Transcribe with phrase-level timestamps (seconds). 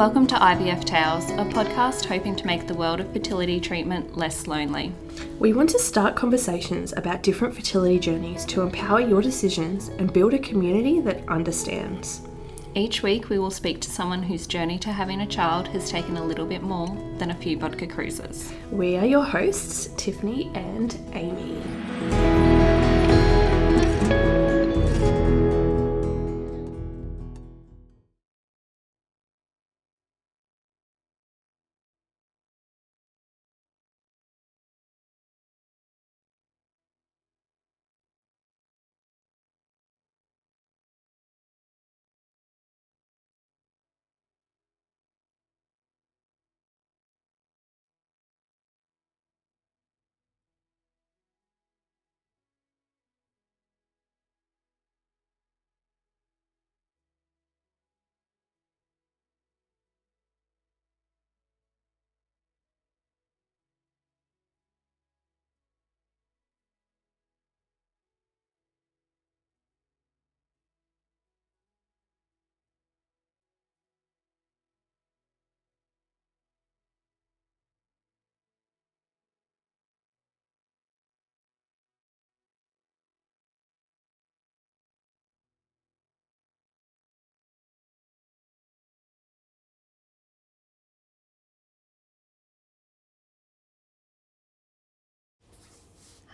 [0.00, 4.46] Welcome to IVF Tales, a podcast hoping to make the world of fertility treatment less
[4.46, 4.94] lonely.
[5.38, 10.32] We want to start conversations about different fertility journeys to empower your decisions and build
[10.32, 12.22] a community that understands.
[12.74, 16.16] Each week, we will speak to someone whose journey to having a child has taken
[16.16, 16.88] a little bit more
[17.18, 18.54] than a few Vodka Cruisers.
[18.70, 21.62] We are your hosts, Tiffany and Amy.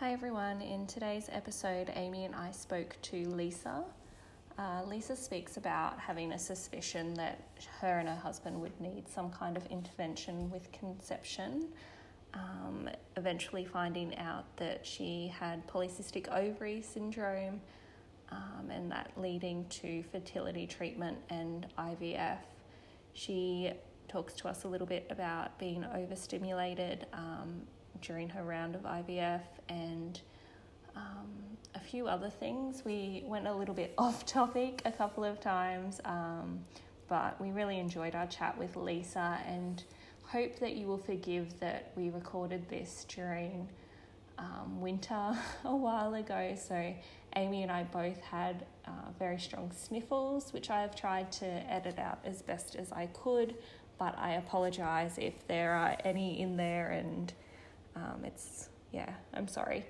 [0.01, 3.83] Hi everyone, in today's episode, Amy and I spoke to Lisa.
[4.59, 7.41] Uh, Lisa speaks about having a suspicion that
[7.81, 11.69] her and her husband would need some kind of intervention with conception,
[12.35, 17.59] um, eventually finding out that she had polycystic ovary syndrome
[18.31, 22.41] um, and that leading to fertility treatment and IVF.
[23.15, 23.73] She
[24.09, 27.63] talks to us a little bit about being overstimulated um,
[28.03, 30.21] during her round of IVF and
[30.95, 31.29] um,
[31.75, 32.83] a few other things.
[32.85, 36.61] We went a little bit off topic a couple of times, um,
[37.09, 39.83] but we really enjoyed our chat with Lisa and
[40.23, 43.69] hope that you will forgive that we recorded this during
[44.39, 46.57] um, winter a while ago.
[46.59, 46.95] So,
[47.37, 51.99] Amy and I both had uh, very strong sniffles, which I have tried to edit
[51.99, 53.55] out as best as I could,
[53.99, 57.33] but I apologize if there are any in there and
[57.97, 59.87] um, it's, yeah, I'm sorry.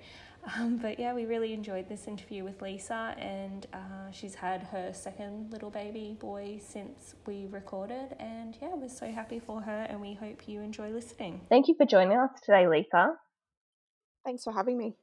[0.55, 4.93] Um, but yeah, we really enjoyed this interview with Lisa, and uh, she's had her
[4.93, 8.15] second little baby boy since we recorded.
[8.21, 11.41] And yeah, we're so happy for her, and we hope you enjoy listening.
[11.49, 13.15] Thank you for joining us today, Lisa.
[14.25, 14.95] Thanks for having me.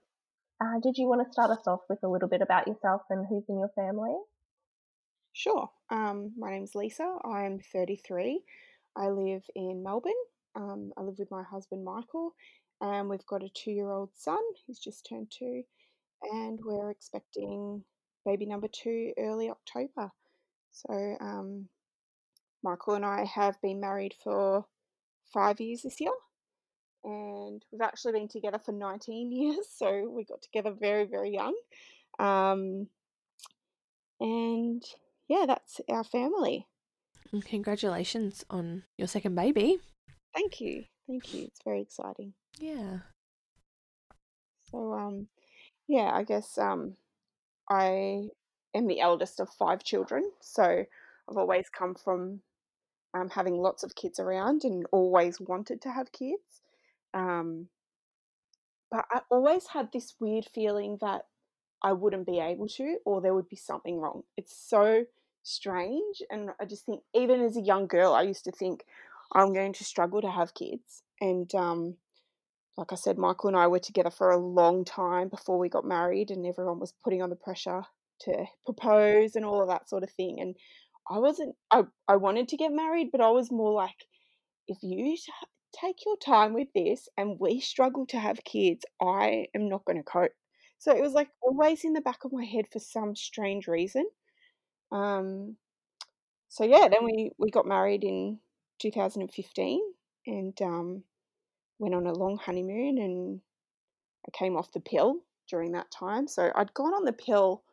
[0.61, 3.25] Uh, did you want to start us off with a little bit about yourself and
[3.27, 4.15] who's in your family?
[5.33, 5.69] Sure.
[5.89, 7.17] Um, my name's Lisa.
[7.25, 8.41] I'm 33.
[8.95, 10.13] I live in Melbourne.
[10.55, 12.35] Um, I live with my husband Michael,
[12.83, 15.63] and we've got a two year old son who's just turned two,
[16.21, 17.83] and we're expecting
[18.25, 20.11] baby number two early October.
[20.71, 21.69] So, um,
[22.61, 24.65] Michael and I have been married for
[25.33, 26.11] five years this year,
[27.05, 31.55] and we've actually been together for 19 years, so we got together very, very young.
[32.19, 32.87] Um,
[34.19, 34.83] and
[35.29, 36.67] yeah, that's our family.
[37.45, 39.79] Congratulations on your second baby.
[40.35, 40.83] Thank you.
[41.07, 41.45] Thank you.
[41.45, 42.33] It's very exciting.
[42.59, 42.99] Yeah.
[44.71, 45.27] So, um,
[45.87, 46.95] yeah, I guess um,
[47.69, 48.29] I
[48.73, 50.31] am the eldest of five children.
[50.41, 52.41] So I've always come from
[53.13, 56.61] um, having lots of kids around and always wanted to have kids.
[57.13, 57.67] Um,
[58.89, 61.25] but I always had this weird feeling that
[61.83, 64.23] I wouldn't be able to, or there would be something wrong.
[64.37, 65.05] It's so
[65.43, 66.21] strange.
[66.29, 68.85] And I just think, even as a young girl, I used to think
[69.33, 71.03] I'm going to struggle to have kids.
[71.19, 71.97] And um,
[72.77, 75.85] like I said, Michael and I were together for a long time before we got
[75.85, 77.83] married, and everyone was putting on the pressure
[78.21, 80.37] to propose and all of that sort of thing.
[80.39, 80.55] And
[81.09, 84.05] I wasn't, I, I wanted to get married, but I was more like,
[84.67, 85.17] if you
[85.73, 89.97] take your time with this and we struggle to have kids, I am not going
[89.97, 90.31] to cope.
[90.77, 94.05] So it was like always in the back of my head for some strange reason.
[94.91, 95.57] Um,
[96.49, 98.39] so yeah, then we, we got married in
[98.79, 99.81] 2015
[100.27, 101.03] and um,
[101.79, 103.41] went on a long honeymoon and
[104.27, 105.17] I came off the pill
[105.49, 106.27] during that time.
[106.27, 107.63] So I'd gone on the pill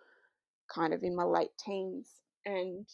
[0.73, 2.09] kind of in my late teens
[2.45, 2.87] and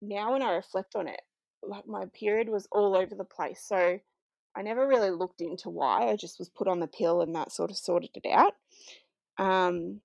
[0.00, 1.20] now when I reflect on it,
[1.62, 3.62] like my period was all over the place.
[3.66, 3.98] So
[4.56, 6.08] I never really looked into why.
[6.08, 8.54] I just was put on the pill and that sort of sorted it out.
[9.38, 10.00] Um,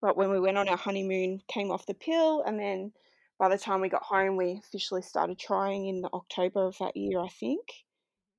[0.00, 2.92] but when we went on our honeymoon, came off the pill, and then
[3.38, 7.20] by the time we got home, we officially started trying in October of that year,
[7.20, 7.62] I think,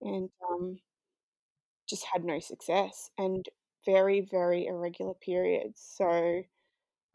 [0.01, 0.80] and um,
[1.90, 3.46] just had no success and
[3.86, 5.81] very, very irregular periods.
[5.98, 6.44] So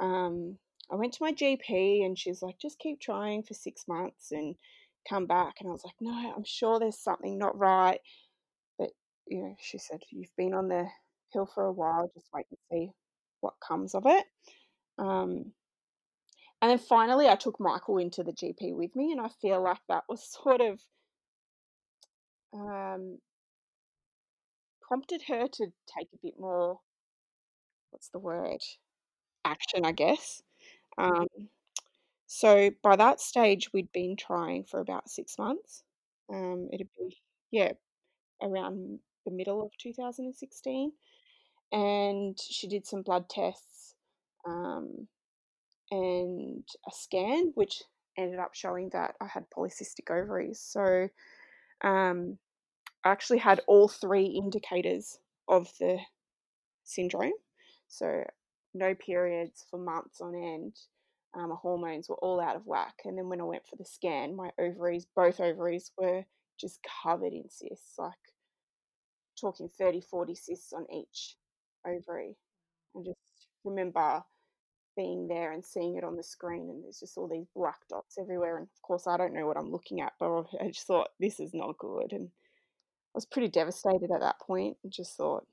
[0.00, 0.58] um,
[0.90, 4.54] I went to my GP and she's like, just keep trying for six months and
[5.08, 5.56] come back.
[5.60, 8.00] And I was like, no, I'm sure there's something not right.
[8.78, 8.90] But,
[9.26, 10.86] you know, she said, you've been on the
[11.32, 12.90] pill for a while, just wait and see
[13.40, 14.24] what comes of it.
[14.98, 15.52] Um,
[16.64, 19.80] and then finally, I took Michael into the GP with me, and I feel like
[19.90, 20.80] that was sort of
[22.54, 23.18] um,
[24.80, 26.80] prompted her to take a bit more,
[27.90, 28.62] what's the word,
[29.44, 30.42] action, I guess.
[30.96, 31.26] Um,
[32.26, 35.82] so by that stage, we'd been trying for about six months.
[36.32, 37.18] Um, it'd be,
[37.50, 37.72] yeah,
[38.40, 40.92] around the middle of 2016.
[41.72, 43.96] And she did some blood tests
[44.46, 45.08] um,
[45.94, 47.82] and a scan, which
[48.18, 50.60] ended up showing that I had polycystic ovaries.
[50.60, 51.08] So
[51.82, 52.38] um,
[53.04, 55.18] I actually had all three indicators
[55.48, 55.98] of the
[56.84, 57.32] syndrome.
[57.88, 58.24] So
[58.74, 60.76] no periods for months on end.
[61.34, 62.94] Um, my hormones were all out of whack.
[63.04, 66.24] And then when I went for the scan, my ovaries, both ovaries, were
[66.60, 68.12] just covered in cysts, like
[69.40, 71.36] talking 30, 40 cysts on each
[71.86, 72.36] ovary.
[72.96, 74.22] I just remember
[74.96, 78.18] being there and seeing it on the screen, and there's just all these black dots
[78.18, 78.58] everywhere.
[78.58, 81.40] And of course, I don't know what I'm looking at, but I just thought this
[81.40, 82.12] is not good.
[82.12, 85.46] And I was pretty devastated at that point and just thought,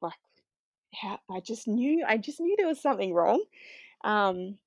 [0.00, 0.14] like,
[1.02, 3.42] yeah, I just knew, I just knew there was something wrong.
[4.04, 4.58] Um,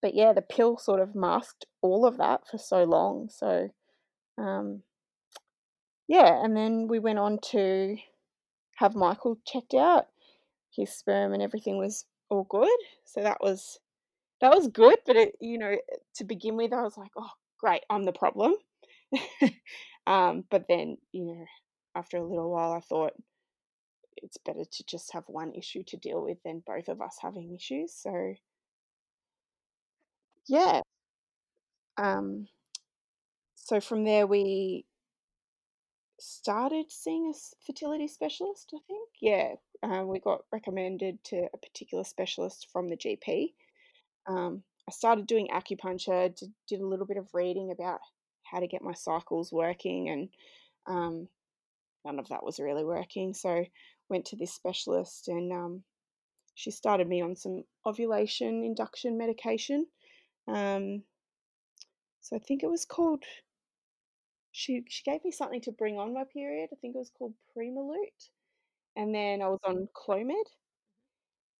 [0.00, 3.28] but yeah, the pill sort of masked all of that for so long.
[3.30, 3.70] So,
[4.38, 4.82] um,
[6.08, 7.96] yeah, and then we went on to
[8.76, 10.08] have Michael checked out.
[10.74, 12.68] His sperm and everything was all good.
[13.04, 13.78] So that was
[14.40, 14.96] that was good.
[15.06, 15.76] But it, you know,
[16.16, 17.30] to begin with, I was like, oh,
[17.60, 18.54] great, I'm the problem.
[20.06, 21.44] um, but then, you know,
[21.94, 23.12] after a little while, I thought
[24.16, 27.54] it's better to just have one issue to deal with than both of us having
[27.54, 27.94] issues.
[27.94, 28.34] So
[30.48, 30.80] yeah.
[31.98, 32.46] Um,
[33.54, 34.86] so from there, we
[36.22, 39.08] started seeing a fertility specialist, I think.
[39.20, 43.52] Yeah, uh, we got recommended to a particular specialist from the GP.
[44.28, 47.98] Um, I started doing acupuncture, did, did, a little bit of reading about
[48.44, 50.28] how to get my cycles working, and
[50.86, 51.28] um,
[52.04, 53.34] none of that was really working.
[53.34, 53.64] So
[54.08, 55.82] went to this specialist, and um,
[56.54, 59.86] she started me on some ovulation induction medication.
[60.46, 61.02] Um,
[62.20, 63.24] so I think it was called
[64.52, 66.70] she she gave me something to bring on my period.
[66.72, 68.30] I think it was called Primolut,
[68.96, 70.46] and then I was on Clomid,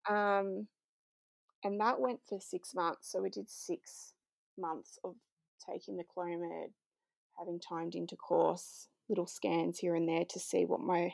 [0.09, 0.67] um,
[1.65, 3.11] and that went for six months.
[3.11, 4.15] So we did six
[4.59, 5.15] months of
[5.71, 6.71] taking the Clomid,
[7.39, 11.13] having timed intercourse, little scans here and there to see what my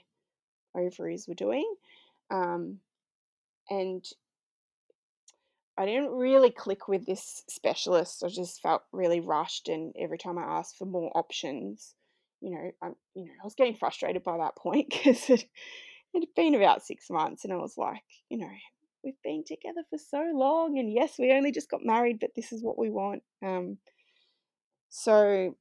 [0.76, 1.72] ovaries were doing,
[2.30, 2.78] um,
[3.70, 4.04] and
[5.78, 8.24] I didn't really click with this specialist.
[8.24, 11.94] I just felt really rushed, and every time I asked for more options,
[12.40, 15.44] you know, I, you know, I was getting frustrated by that point because it
[16.14, 18.50] it had been about six months, and I was like, you know,
[19.04, 22.52] we've been together for so long, and yes, we only just got married, but this
[22.52, 23.22] is what we want.
[23.44, 23.78] Um,
[24.88, 25.54] so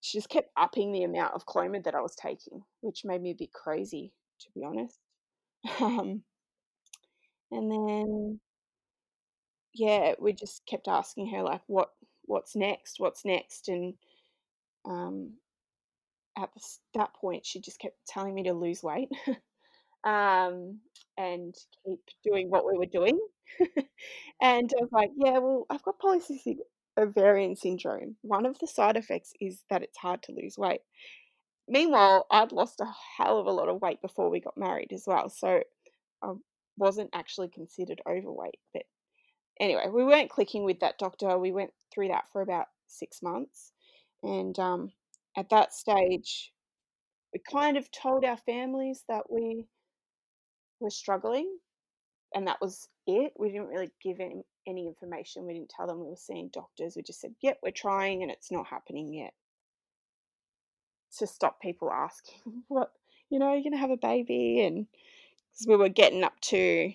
[0.00, 3.32] she just kept upping the amount of Clomid that I was taking, which made me
[3.32, 4.98] a bit crazy, to be honest.
[5.80, 6.24] Um,
[7.52, 8.40] and then
[9.74, 11.90] yeah, we just kept asking her like, what
[12.26, 13.94] what's next, what's next, and
[14.84, 15.34] um,
[16.38, 16.50] at
[16.94, 19.08] that point, she just kept telling me to lose weight.
[20.04, 20.80] um,
[21.18, 21.54] and
[21.86, 23.18] keep doing what we were doing.
[24.42, 26.58] and I was like, yeah, well, I've got polycystic
[26.98, 28.16] ovarian syndrome.
[28.22, 30.80] One of the side effects is that it's hard to lose weight.
[31.68, 32.86] Meanwhile, I'd lost a
[33.16, 35.28] hell of a lot of weight before we got married as well.
[35.28, 35.62] So
[36.22, 36.32] I
[36.78, 38.84] wasn't actually considered overweight, but
[39.60, 41.38] anyway, we weren't clicking with that doctor.
[41.38, 43.72] We went through that for about six months.
[44.22, 44.92] And um,
[45.36, 46.52] at that stage,
[47.32, 49.66] we kind of told our families that we
[50.80, 51.48] were struggling,
[52.34, 53.32] and that was it.
[53.38, 55.46] We didn't really give any, any information.
[55.46, 56.94] We didn't tell them we were seeing doctors.
[56.96, 59.32] We just said, yep, we're trying, and it's not happening yet.
[61.18, 62.92] To stop people asking, what,
[63.30, 64.86] you know, you're going to have a baby, and
[65.52, 66.92] because we were getting up to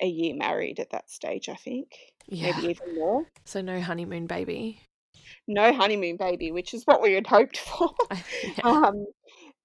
[0.00, 1.92] a year married at that stage, I think.
[2.26, 2.56] Yeah.
[2.56, 3.26] Maybe even more.
[3.44, 4.80] So no honeymoon baby.
[5.48, 7.90] No honeymoon baby, which is what we had hoped for.
[8.10, 8.64] yeah.
[8.64, 9.06] um,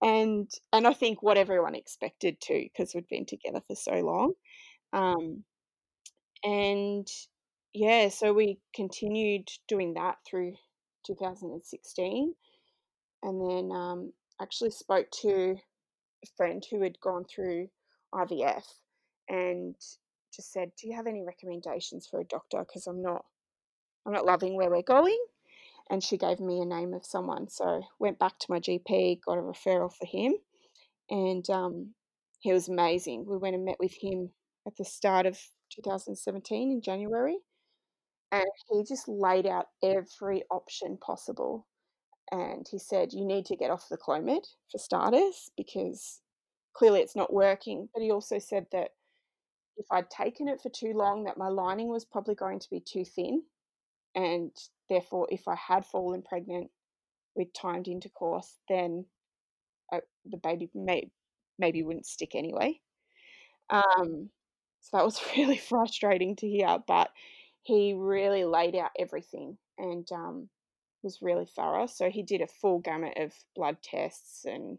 [0.01, 4.33] and and I think what everyone expected too, because we'd been together for so long.
[4.93, 5.43] Um,
[6.43, 7.07] and
[7.73, 10.53] yeah, so we continued doing that through
[11.05, 12.33] 2016,
[13.23, 15.55] and then um, actually spoke to
[16.23, 17.69] a friend who had gone through
[18.13, 18.63] IVF
[19.29, 19.75] and
[20.33, 22.59] just said, "Do you have any recommendations for a doctor?
[22.59, 23.25] Because I'm not,
[24.05, 25.17] I'm not loving where we're going."
[25.89, 29.37] And she gave me a name of someone, so went back to my GP, got
[29.37, 30.35] a referral for him,
[31.09, 31.93] and um,
[32.39, 33.25] he was amazing.
[33.27, 34.31] We went and met with him
[34.65, 35.39] at the start of
[35.71, 37.37] 2017 in January,
[38.31, 41.67] and he just laid out every option possible.
[42.31, 46.21] And he said, You need to get off the Clomid for starters because
[46.73, 47.89] clearly it's not working.
[47.93, 48.91] But he also said that
[49.81, 52.79] if I'd taken it for too long, that my lining was probably going to be
[52.79, 53.41] too thin.
[54.13, 54.51] And
[54.89, 56.69] therefore, if I had fallen pregnant
[57.35, 59.05] with timed intercourse, then
[59.91, 61.09] I, the baby may,
[61.57, 62.79] maybe wouldn't stick anyway.
[63.71, 64.29] Um,
[64.81, 67.09] so that was really frustrating to hear, but
[67.63, 70.49] he really laid out everything and um,
[71.01, 71.87] was really thorough.
[71.87, 74.77] So he did a full gamut of blood tests and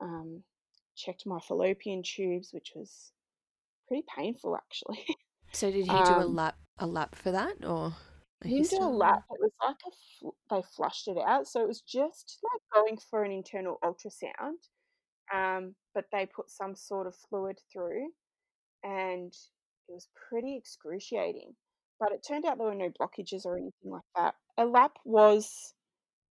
[0.00, 0.44] um,
[0.96, 3.10] checked my fallopian tubes, which was
[3.90, 5.04] pretty painful actually.
[5.52, 7.92] So did he do a Um, lap a lap for that or
[8.44, 9.24] He didn't do a lap.
[9.30, 12.98] It was like a fl- they flushed it out, so it was just like going
[13.10, 14.60] for an internal ultrasound.
[15.34, 18.12] Um, but they put some sort of fluid through,
[18.84, 19.32] and
[19.88, 21.56] it was pretty excruciating.
[21.98, 24.36] But it turned out there were no blockages or anything like that.
[24.56, 25.74] A lap was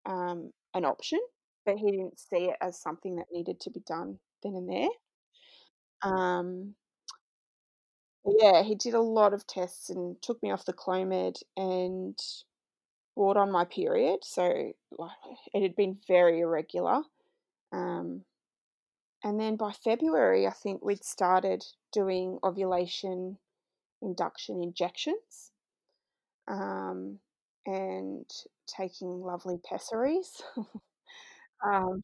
[0.06, 1.18] um, an option,
[1.66, 4.88] but he didn't see it as something that needed to be done then and there.
[6.02, 6.74] Um,
[8.25, 12.18] yeah, he did a lot of tests and took me off the Clomid and
[13.16, 14.20] brought on my period.
[14.22, 15.10] So like,
[15.54, 17.02] it had been very irregular.
[17.72, 18.25] Um,
[19.25, 23.38] and then by February, I think we'd started doing ovulation
[24.02, 25.52] induction injections
[26.48, 27.18] um,
[27.66, 28.30] and
[28.66, 30.42] taking lovely pessaries.
[31.64, 32.02] um,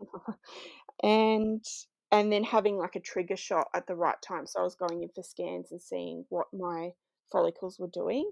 [1.02, 1.64] and
[2.12, 4.46] and then having like a trigger shot at the right time.
[4.46, 6.90] So I was going in for scans and seeing what my
[7.32, 8.30] follicles were doing,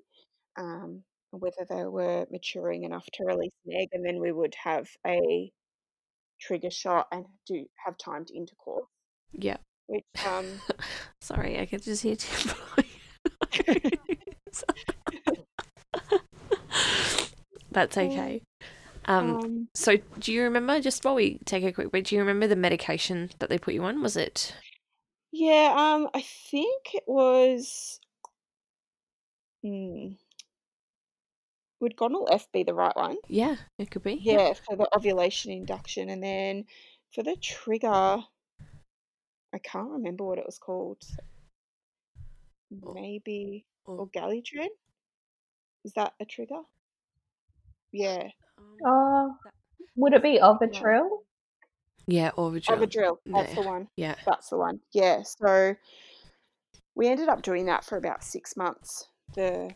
[0.56, 4.88] um, whether they were maturing enough to release an egg, and then we would have
[5.06, 5.50] a
[6.40, 8.86] trigger shot and do have timed intercourse,
[9.32, 9.56] Yeah.
[9.86, 10.46] which um,
[11.20, 12.52] Sorry, I could just hear Tim.
[17.70, 18.40] That's okay.
[19.06, 22.20] Um, um, so do you remember just while we take a quick break, do you
[22.20, 24.02] remember the medication that they put you on?
[24.02, 24.54] Was it
[25.36, 27.98] yeah, um, I think it was.
[29.64, 30.10] Hmm,
[31.80, 33.16] would Gonal F be the right one?
[33.28, 34.14] yeah, it could be.
[34.22, 36.66] Yeah, for the ovulation induction, and then
[37.12, 37.88] for the trigger,
[39.52, 41.02] I can't remember what it was called.
[42.70, 44.68] Maybe Or Orgalutran?
[45.84, 46.62] Is that a trigger?
[47.90, 48.28] Yeah,
[48.84, 49.36] Um, Oh,
[49.96, 51.08] would it be Ovidrel?
[52.06, 52.78] yeah, Orvidril.
[52.78, 53.16] Ovidrel.
[53.26, 53.62] That's Yeah.
[53.62, 53.88] the one.
[53.96, 54.14] Yeah.
[54.26, 54.80] That's the one.
[54.92, 55.22] Yeah.
[55.22, 55.74] So
[56.94, 59.08] we ended up doing that for about six months.
[59.34, 59.70] The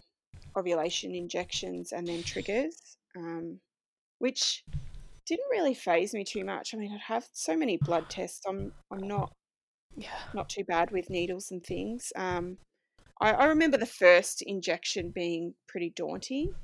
[0.56, 3.60] ovulation injections and then triggers, um,
[4.18, 4.64] which
[5.26, 6.74] didn't really phase me too much.
[6.74, 8.42] I mean, I'd have so many blood tests.
[8.46, 9.32] I'm I'm not
[9.96, 10.18] Yeah.
[10.34, 12.12] not too bad with needles and things.
[12.16, 12.58] Um,
[13.20, 16.54] I, I remember the first injection being pretty daunting.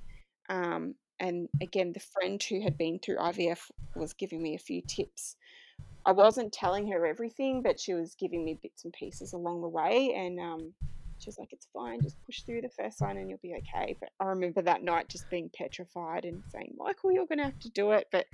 [0.49, 4.83] Um, and again, the friend who had been through IVF was giving me a few
[4.83, 5.37] tips.
[6.05, 9.69] I wasn't telling her everything, but she was giving me bits and pieces along the
[9.69, 10.13] way.
[10.15, 10.75] And um,
[11.19, 13.97] she was like, it's fine, just push through the first one and you'll be okay.
[13.99, 17.61] But I remember that night just being petrified and saying, Michael, you're going to have
[17.61, 18.07] to do it.
[18.13, 18.27] But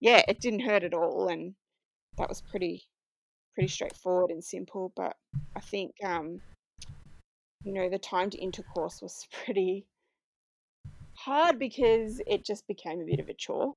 [0.00, 1.28] yeah, it didn't hurt at all.
[1.28, 1.54] And
[2.16, 2.84] that was pretty
[3.52, 4.90] pretty straightforward and simple.
[4.96, 5.16] But
[5.54, 6.40] I think, um,
[7.62, 9.84] you know, the timed intercourse was pretty
[11.24, 13.74] hard because it just became a bit of a chore.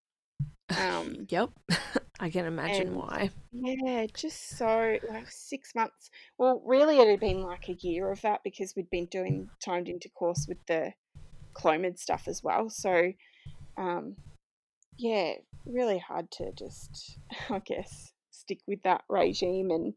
[0.77, 1.51] Um, Yep.
[2.19, 3.29] I can imagine and- why.
[3.51, 6.09] yeah, just so like six months.
[6.39, 9.89] Well, really, it had been like a year of that because we'd been doing timed
[9.89, 10.93] intercourse with the
[11.53, 12.69] Clomid stuff as well.
[12.69, 13.11] So,
[13.77, 14.15] um,
[14.97, 15.33] yeah,
[15.65, 19.93] really hard to just, I guess, stick with that regime and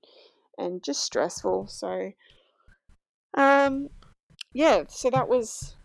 [0.59, 1.69] and just stressful.
[1.69, 2.11] So,
[3.37, 3.89] um,
[4.53, 5.77] yeah, so that was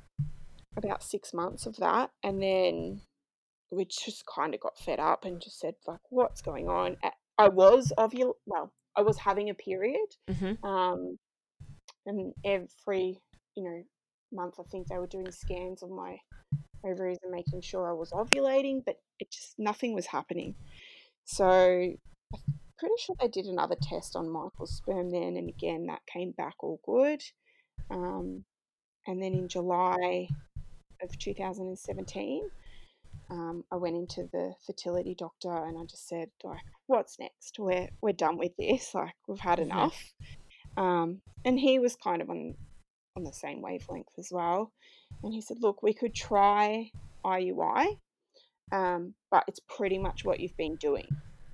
[0.78, 3.02] about six months of that, and then
[3.72, 6.98] we just kind of got fed up and just said like, what's going on?
[7.38, 10.66] I was ovul, well, I was having a period, Mm-hmm.
[10.66, 11.18] um,
[12.06, 13.20] and every
[13.56, 13.84] you know
[14.32, 16.18] month I think they were doing scans of my
[16.86, 20.56] ovaries and making sure I was ovulating, but it just nothing was happening.
[21.26, 22.40] So I'm
[22.78, 26.56] pretty sure they did another test on Michael's sperm then, and again that came back
[26.60, 27.22] all good.
[27.90, 28.44] Um,
[29.08, 30.28] and then in July
[31.04, 32.50] of 2017,
[33.30, 37.58] um, I went into the fertility doctor and I just said, like, what's next?
[37.60, 38.94] We're, we're done with this.
[38.94, 39.64] Like, we've had Mhm.
[39.64, 40.14] enough.
[40.78, 42.56] Um, and he was kind of on,
[43.16, 44.72] on the same wavelength as well.
[45.24, 46.92] And he said, look, we could try
[47.24, 48.00] IUI,
[48.72, 51.08] um, but it's pretty much what you've been doing.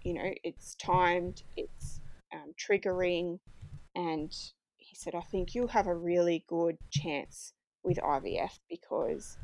[0.03, 1.99] You know, it's timed, it's
[2.33, 3.39] um, triggering,
[3.95, 4.33] and
[4.77, 9.37] he said, I think you'll have a really good chance with IVF because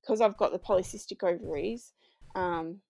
[0.00, 1.92] because I've got the polycystic ovaries.
[2.34, 2.80] Um,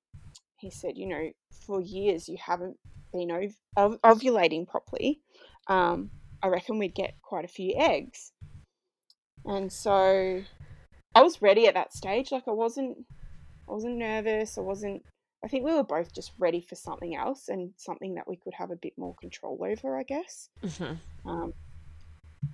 [0.59, 1.31] he said, you know,
[1.67, 2.77] for years you haven't
[3.13, 5.21] been ov- ov- ovulating properly.
[5.69, 6.11] Um,
[6.43, 8.33] I reckon we'd get quite a few eggs.
[9.45, 10.43] And so
[11.15, 12.33] I was ready at that stage.
[12.33, 12.99] Like I wasn't,
[13.69, 14.59] I wasn't nervous.
[14.59, 15.03] I wasn't.
[15.45, 18.55] I think we were both just ready for something else and something that we could
[18.55, 19.99] have a bit more control over.
[19.99, 20.49] I guess.
[20.63, 21.29] Mm-hmm.
[21.29, 21.53] Um,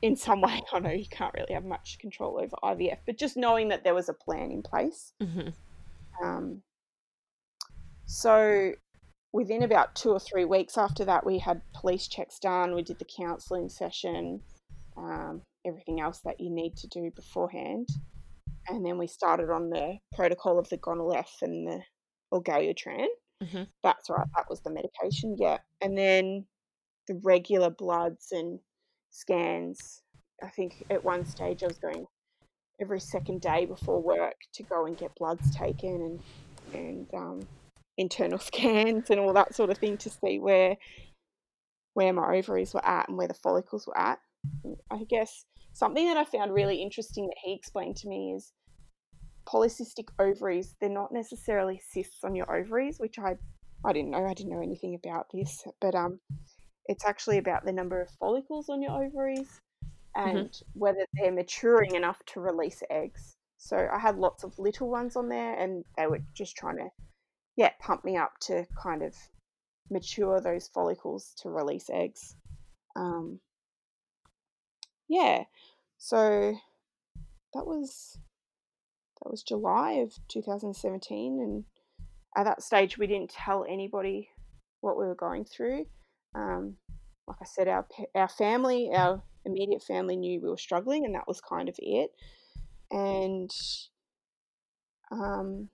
[0.02, 3.36] in some way, I know you can't really have much control over IVF, but just
[3.36, 5.12] knowing that there was a plan in place.
[5.22, 5.48] Mm-hmm.
[6.24, 6.62] Um,
[8.06, 8.72] so
[9.32, 12.74] within about two or three weeks after that, we had police checks done.
[12.74, 14.40] We did the counselling session,
[14.96, 17.88] um, everything else that you need to do beforehand,
[18.68, 21.82] and then we started on the protocol of the Gonal-f and the
[22.32, 23.06] Orgalutran.
[23.42, 23.68] Mhm.
[23.82, 24.26] That's right.
[24.36, 25.36] That was the medication.
[25.38, 26.46] Yeah, and then
[27.08, 28.60] the regular bloods and
[29.10, 30.02] scans.
[30.42, 32.06] I think at one stage I was going
[32.80, 36.20] every second day before work to go and get bloods taken and
[36.72, 37.40] and um,
[37.98, 40.76] internal scans and all that sort of thing to see where
[41.94, 44.18] where my ovaries were at and where the follicles were at.
[44.90, 48.52] I guess something that I found really interesting that he explained to me is
[49.46, 50.76] polycystic ovaries.
[50.80, 53.36] They're not necessarily cysts on your ovaries, which I
[53.84, 54.24] I didn't know.
[54.26, 56.20] I didn't know anything about this, but um,
[56.86, 59.60] it's actually about the number of follicles on your ovaries
[60.16, 63.36] and whether they're maturing enough to release eggs.
[63.58, 66.88] So I had lots of little ones on there, and they were just trying to,
[67.56, 69.14] yeah, pump me up to kind of
[69.90, 72.36] mature those follicles to release eggs.
[72.96, 73.40] Um,
[75.08, 75.44] yeah,
[75.98, 76.54] so
[77.54, 78.18] that was
[79.22, 81.64] that was July of 2017, and
[82.36, 84.30] at that stage we didn't tell anybody
[84.80, 85.84] what we were going through.
[86.34, 86.76] Um,
[87.26, 91.28] like I said, our our family, our immediate family knew we were struggling, and that
[91.28, 92.10] was kind of it.
[92.90, 93.50] And
[95.10, 95.68] um,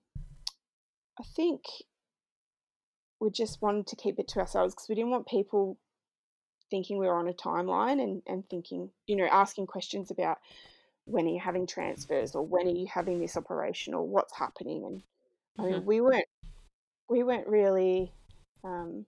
[1.18, 1.62] I think
[3.20, 5.78] we just wanted to keep it to ourselves because we didn't want people
[6.70, 10.38] thinking we were on a timeline and, and thinking, you know, asking questions about
[11.04, 14.84] when are you having transfers or when are you having this operation or what's happening.
[14.84, 15.02] And
[15.58, 16.26] I mean, we weren't
[17.08, 18.12] we weren't really
[18.64, 19.06] um,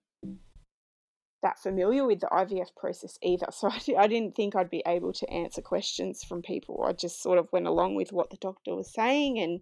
[1.42, 3.46] that familiar with the IVF process either.
[3.53, 6.85] So I, I didn't think I'd be able to answer questions from people.
[6.87, 9.38] I just sort of went along with what the doctor was saying.
[9.38, 9.61] And,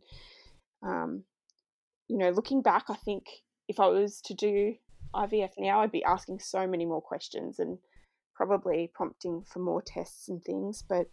[0.83, 1.25] um,
[2.09, 3.25] you know, looking back, I think
[3.69, 4.75] if I was to do
[5.15, 7.79] IVF now, I'd be asking so many more questions and
[8.35, 10.85] probably prompting for more tests and things.
[10.87, 11.07] But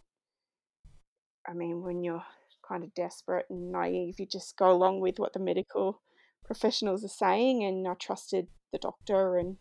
[1.46, 2.24] I mean, when you're
[2.66, 6.00] kind of desperate and naive, you just go along with what the medical
[6.44, 7.64] professionals are saying.
[7.64, 9.56] And I trusted the doctor and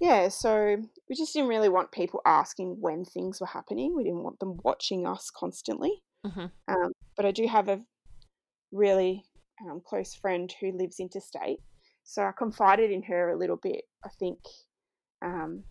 [0.00, 0.76] yeah, so
[1.08, 3.94] we just didn't really want people asking when things were happening.
[3.96, 6.02] We didn't want them watching us constantly.
[6.24, 6.50] Mhm.
[6.68, 7.84] Um, but I do have a
[8.72, 9.24] really
[9.64, 11.60] um, close friend who lives interstate,
[12.04, 13.84] so I confided in her a little bit.
[14.04, 14.38] I think,
[15.22, 15.64] um,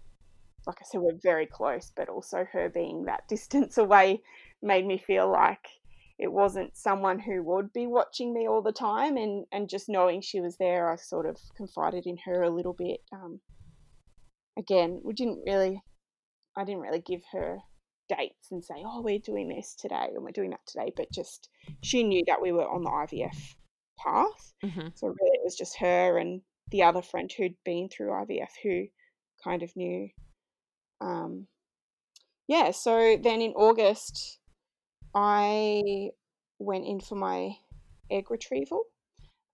[0.66, 4.24] like I said, we're very close, but also her being that distance away
[4.62, 5.68] made me feel like
[6.18, 10.22] it wasn't someone who would be watching me all the time, and and just knowing
[10.22, 13.02] she was there, I sort of confided in her a little bit.
[14.58, 15.82] Again, we didn't really,
[16.58, 17.60] I didn't really give her
[18.08, 21.50] dates and say, oh, we're doing this today and we're doing that today, but just
[21.84, 23.56] she knew that we were on the IVF
[23.98, 24.54] path.
[24.64, 24.98] Mhm.
[24.98, 26.42] So really, it was just her and
[26.72, 28.86] the other friend who'd been through IVF who
[29.44, 30.10] kind of knew.
[31.02, 31.48] Um,
[32.48, 34.40] yeah, so then in August,
[35.14, 36.12] I
[36.60, 37.52] went in for my
[38.12, 38.84] egg retrieval.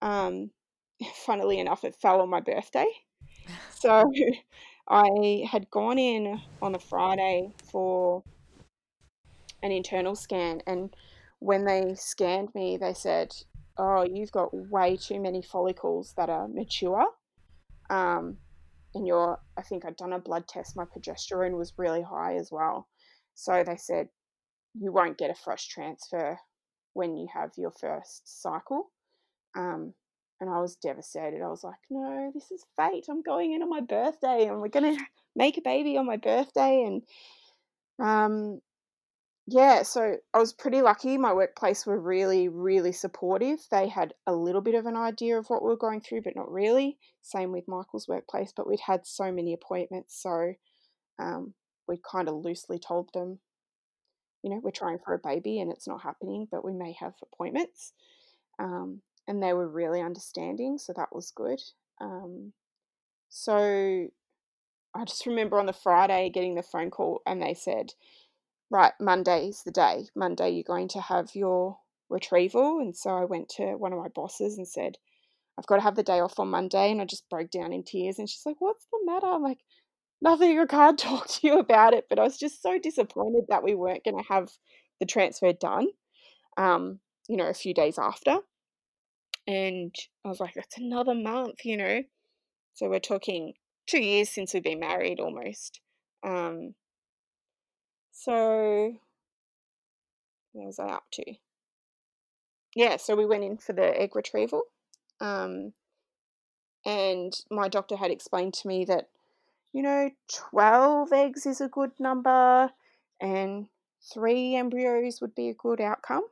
[0.01, 0.51] Um,
[1.25, 2.87] funnily enough, it fell on my birthday.
[3.73, 4.03] So
[4.91, 8.23] I had gone in on a Friday for
[9.63, 10.93] an internal scan, and
[11.39, 13.34] when they scanned me, they said,
[13.77, 17.06] "Oh, you've got way too many follicles that are mature."
[17.89, 18.38] Um,
[18.93, 20.75] and your, I think I'd done a blood test.
[20.75, 22.89] My progesterone was really high as well,
[23.34, 24.10] so they said
[24.73, 26.38] you won't get a fresh transfer
[26.93, 28.91] when you have your first cycle.
[29.56, 29.93] Um,
[30.41, 31.41] and I was devastated.
[31.41, 33.06] I was like, no, this is fate.
[33.10, 35.04] I'm going in on my birthday and we're going to
[35.36, 36.84] make a baby on my birthday.
[36.84, 37.04] And
[38.04, 38.60] um,
[39.45, 41.17] yeah, so I was pretty lucky.
[41.17, 43.60] My workplace were really, really supportive.
[43.69, 46.36] They had a little bit of an idea of what we were going through, but
[46.36, 46.97] not really.
[47.21, 50.54] Same with Michael's workplace, but we'd had so many appointments, so
[51.19, 51.54] um,
[51.88, 53.39] we kind of loosely told them,
[54.43, 57.13] you know, we're trying for a baby and it's not happening, but we may have
[57.21, 57.93] appointments.
[58.58, 61.62] Um, and they were really understanding, so that was good.
[61.99, 62.53] Um,
[63.29, 64.07] so
[64.93, 67.93] I just remember on the Friday getting the phone call and they said,
[68.69, 70.07] right, Monday's the day.
[70.15, 71.77] Monday, you're going to have your
[72.10, 72.79] retrieval.
[72.79, 74.97] And so I went to one of my bosses and said,
[75.57, 76.91] I've got to have the day off on Monday.
[76.91, 78.17] And I just broke down in tears.
[78.17, 79.27] And she's like, What's the matter?
[79.27, 79.60] I'm like,
[80.21, 80.60] Nothing.
[80.60, 82.05] I can't talk to you about it.
[82.10, 84.49] But I was just so disappointed that we weren't going to have
[84.99, 85.88] the transfer done,
[86.57, 88.39] um, you know, a few days after.
[89.47, 92.04] And I was like, That's another month, you know.
[92.73, 93.54] So we're talking
[93.88, 95.82] two years since we've been married almost.
[96.23, 96.75] Um,
[98.12, 98.93] so,
[100.51, 101.34] where was I up to?
[102.75, 104.63] Yeah, so we went in for the egg retrieval.
[105.19, 105.73] Um,
[106.86, 109.10] and my doctor had explained to me that,
[109.73, 110.12] you know,
[110.51, 112.71] 12 eggs is a good number
[113.19, 113.67] and
[114.13, 116.23] three embryos would be a good outcome.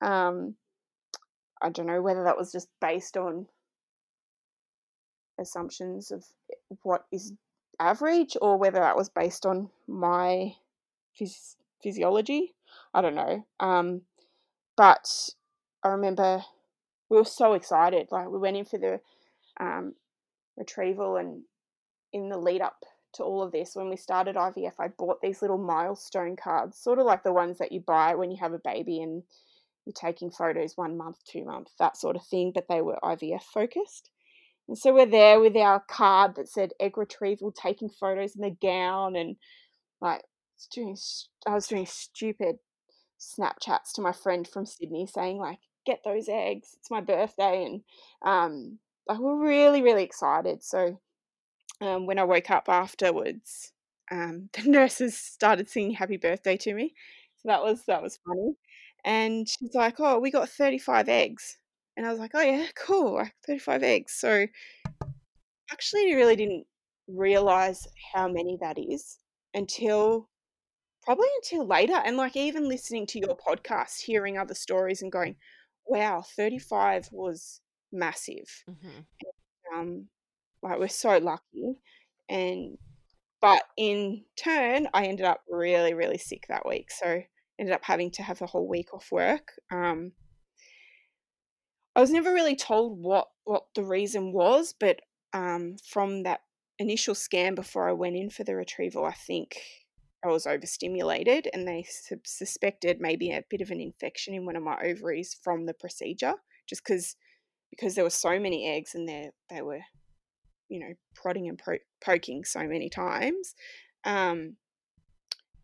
[0.00, 0.54] Um,
[1.60, 3.46] I don't know whether that was just based on
[5.40, 6.24] assumptions of
[6.82, 7.32] what is
[7.80, 10.54] average or whether that was based on my
[11.20, 12.54] phys- physiology.
[12.92, 13.46] I don't know.
[13.60, 14.02] Um,
[14.76, 15.30] but
[15.82, 16.42] I remember
[17.08, 18.08] we were so excited.
[18.10, 19.00] Like we went in for the
[19.60, 19.94] um,
[20.56, 21.42] retrieval, and
[22.12, 25.42] in the lead up to all of this, when we started IVF, I bought these
[25.42, 28.58] little milestone cards, sort of like the ones that you buy when you have a
[28.58, 29.22] baby and
[29.88, 32.52] you're taking photos one month, two months, that sort of thing.
[32.54, 34.10] But they were IVF focused.
[34.68, 38.56] And so we're there with our card that said egg retrieval, taking photos in the
[38.62, 39.36] gown, and
[40.00, 40.22] like
[40.72, 40.96] doing,
[41.46, 42.56] I was doing stupid
[43.20, 46.76] Snapchats to my friend from Sydney saying like, "Get those eggs!
[46.78, 47.82] It's my birthday!" And
[48.24, 50.62] um, like we're really, really excited.
[50.64, 51.00] So
[51.80, 53.72] um, when I woke up afterwards,
[54.10, 56.94] um, the nurses started singing "Happy Birthday" to me.
[57.38, 58.54] So that was that was funny.
[59.04, 61.58] And she's like, "Oh, we got thirty-five eggs,"
[61.96, 64.46] and I was like, "Oh yeah, cool, like thirty-five eggs." So
[65.70, 66.66] actually, really didn't
[67.08, 69.18] realize how many that is
[69.54, 70.28] until
[71.08, 71.94] probably until later.
[72.04, 75.36] And like even listening to your podcast, hearing other stories and going,
[75.86, 78.64] wow, 35 was massive.
[78.68, 79.78] Mm-hmm.
[79.78, 80.08] Um,
[80.62, 81.78] like we're so lucky.
[82.28, 82.76] And
[83.40, 86.90] but in turn, I ended up really, really sick that week.
[86.90, 87.22] So
[87.58, 89.52] ended up having to have a whole week off work.
[89.70, 90.12] Um,
[91.96, 95.00] I was never really told what what the reason was, but
[95.32, 96.40] um, from that
[96.78, 99.56] initial scan before I went in for the retrieval, I think
[100.24, 104.56] I was overstimulated and they su- suspected maybe a bit of an infection in one
[104.56, 106.34] of my ovaries from the procedure
[106.68, 107.16] just because
[107.70, 109.80] because there were so many eggs and they they were
[110.68, 113.54] you know prodding and pro- poking so many times
[114.04, 114.56] um,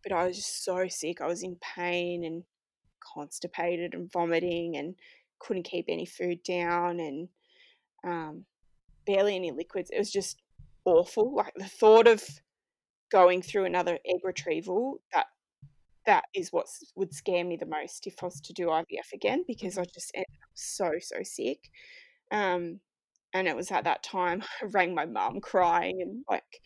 [0.05, 2.45] but I was just so sick I was in pain and
[3.15, 4.95] constipated and vomiting and
[5.41, 7.29] couldn't keep any food down and
[8.05, 8.45] um,
[9.07, 10.41] barely any liquids it was just
[10.85, 12.23] awful like the thought of
[13.15, 15.27] going through another egg retrieval, that
[16.05, 19.45] that is what would scare me the most if I was to do IVF again
[19.47, 21.71] because I just ended up so so sick.
[22.33, 22.81] Um,
[23.33, 26.61] and it was at that time I rang my mum crying and like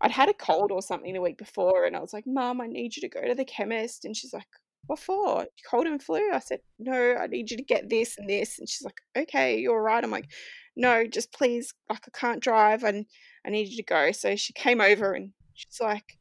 [0.00, 2.66] I'd had a cold or something the week before and I was like, Mom, I
[2.66, 4.46] need you to go to the chemist and she's like,
[4.86, 5.46] What for?
[5.68, 6.30] Cold and flu?
[6.32, 9.58] I said, No, I need you to get this and this and she's like, Okay,
[9.58, 10.02] you're right.
[10.02, 10.30] I'm like,
[10.76, 13.06] No, just please, like I can't drive and
[13.46, 14.12] I need you to go.
[14.12, 16.16] So she came over and She's like,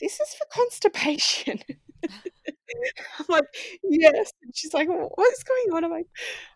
[0.00, 1.60] this is for constipation.
[3.18, 3.44] I'm like,
[3.82, 4.32] yes.
[4.42, 5.84] And she's like, what's going on?
[5.84, 6.06] I'm like,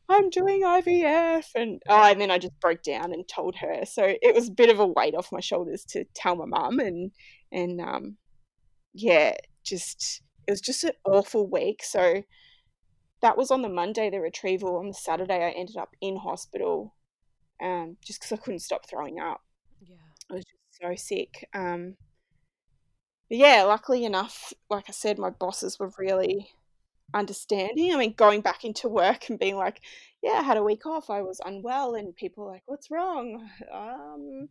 [0.08, 1.46] I'm doing IVF.
[1.54, 3.84] And, oh, and then I just broke down and told her.
[3.84, 6.78] So it was a bit of a weight off my shoulders to tell my mum.
[6.80, 7.12] And,
[7.52, 8.16] and, um,
[8.94, 11.82] yeah, just, it was just an awful week.
[11.84, 12.22] So
[13.22, 14.76] that was on the Monday, the retrieval.
[14.76, 16.94] On the Saturday, I ended up in hospital
[17.62, 19.40] um, just because I couldn't stop throwing up.
[19.80, 19.96] Yeah.
[20.30, 21.48] I was just so sick.
[21.54, 21.96] Um,
[23.28, 26.50] but yeah, luckily enough, like I said, my bosses were really
[27.14, 27.94] understanding.
[27.94, 29.80] I mean, going back into work and being like,
[30.22, 33.48] yeah, I had a week off, I was unwell, and people were like, what's wrong?
[33.72, 34.48] Um,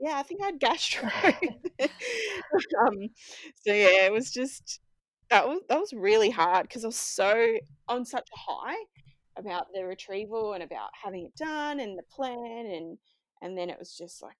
[0.00, 1.08] yeah, I think I had gastro.
[1.80, 3.08] um,
[3.64, 4.80] so yeah, it was just
[5.30, 7.56] that was that was really hard because I was so
[7.88, 8.76] on such a high
[9.36, 12.98] about the retrieval and about having it done and the plan and
[13.42, 14.36] and then it was just like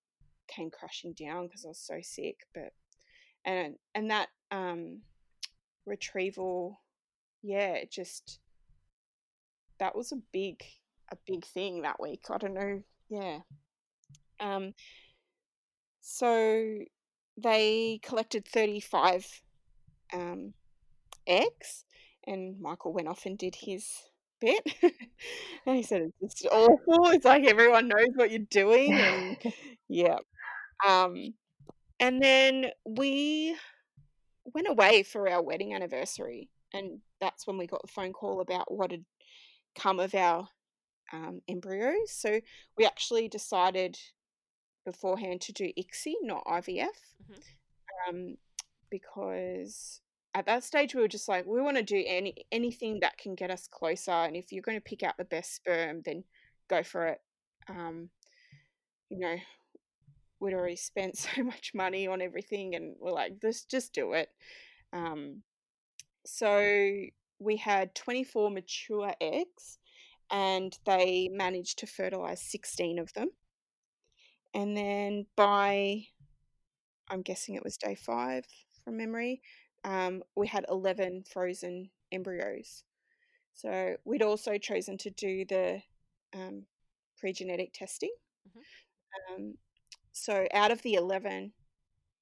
[0.49, 2.37] came crashing down because I was so sick.
[2.55, 2.73] But
[3.45, 5.01] and and that um,
[5.87, 6.81] retrieval,
[7.43, 8.39] yeah, just
[9.79, 10.63] that was a big
[11.11, 12.25] a big thing that week.
[12.31, 13.39] I don't know, yeah.
[14.41, 14.75] Um,
[16.01, 16.79] so
[17.37, 19.27] they collected 35
[20.13, 20.55] um,
[21.27, 21.85] eggs,
[22.27, 23.87] and Michael went off and did his
[24.41, 24.67] bit.
[25.67, 27.09] and he said it's just awful.
[27.09, 29.37] It's like everyone knows what you're doing, and
[29.89, 30.19] yeah.
[30.87, 31.35] Um,
[32.01, 33.57] and then we
[34.55, 38.73] went away for our wedding anniversary, and that's when we got the phone call about
[38.73, 39.05] what had
[39.79, 40.49] come of our
[41.13, 42.11] um, embryos.
[42.13, 42.41] So
[42.77, 43.99] we actually decided
[44.85, 46.89] beforehand to do ICSI, not IVF,
[47.31, 47.43] Mhm.
[48.09, 48.37] um,
[48.91, 50.01] because
[50.35, 53.35] at that stage we were just like we want to do any anything that can
[53.35, 56.25] get us closer, and if you're going to pick out the best sperm, then
[56.69, 57.21] go for it.
[57.69, 58.11] Um,
[59.11, 59.37] you know,
[60.41, 64.31] we'd already spent so much money on everything, and we're like, just just do it.
[64.93, 65.43] Um,
[66.27, 66.93] so
[67.41, 69.79] we had 24 mature eggs,
[70.31, 73.31] and they managed to fertilize 16 of them.
[74.55, 76.09] And then by,
[77.11, 78.45] I'm guessing it was day five
[78.85, 79.41] from memory,
[79.85, 82.85] um, we had 11 frozen embryos.
[83.55, 85.83] So we'd also chosen to do the
[86.35, 86.65] um,
[87.19, 88.13] pre genetic testing.
[88.49, 88.63] Mhm.
[89.35, 89.59] Um,
[90.19, 91.53] so out of the 11,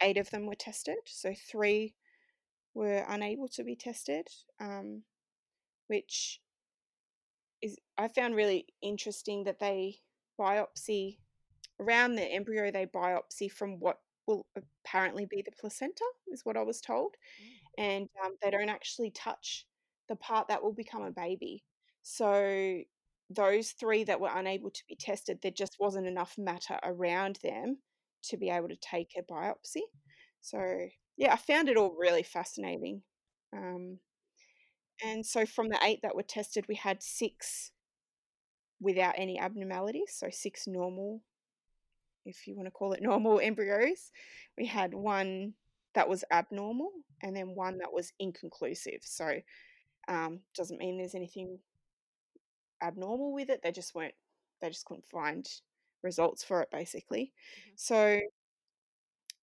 [0.03, 0.97] eight of them were tested.
[1.07, 1.95] So three
[2.75, 4.29] were unable to be tested,
[4.61, 5.03] um,
[5.89, 6.41] which
[7.63, 9.97] is I found really interesting that they
[10.39, 11.19] biopsy
[11.81, 12.71] around the embryo.
[12.71, 14.47] They biopsy from what will
[14.85, 17.15] apparently be the placenta, is what I was told,
[17.79, 19.67] and um, they don't actually touch
[20.09, 21.65] the part that will become a baby.
[22.03, 22.83] So
[23.31, 27.79] those three that were unable to be tested, there just wasn't enough matter around them
[28.29, 29.83] to be able to take a biopsy.
[30.41, 33.03] So yeah, I found it all really fascinating.
[33.55, 33.99] Um,
[35.05, 37.73] and so from the eight that were tested, we had six
[38.81, 41.23] without any abnormalities, so six normal,
[42.25, 44.11] if you want to call it normal embryos.
[44.59, 45.55] We had one
[45.95, 46.91] that was abnormal,
[47.23, 49.01] and then one that was inconclusive.
[49.03, 49.41] So
[50.09, 51.59] um, doesn't mean there's anything
[52.83, 53.61] abnormal with it.
[53.63, 54.15] They just weren't.
[54.61, 55.47] They just couldn't find
[56.07, 57.35] results for it, basically.
[57.69, 57.73] Mhm.
[57.81, 58.21] So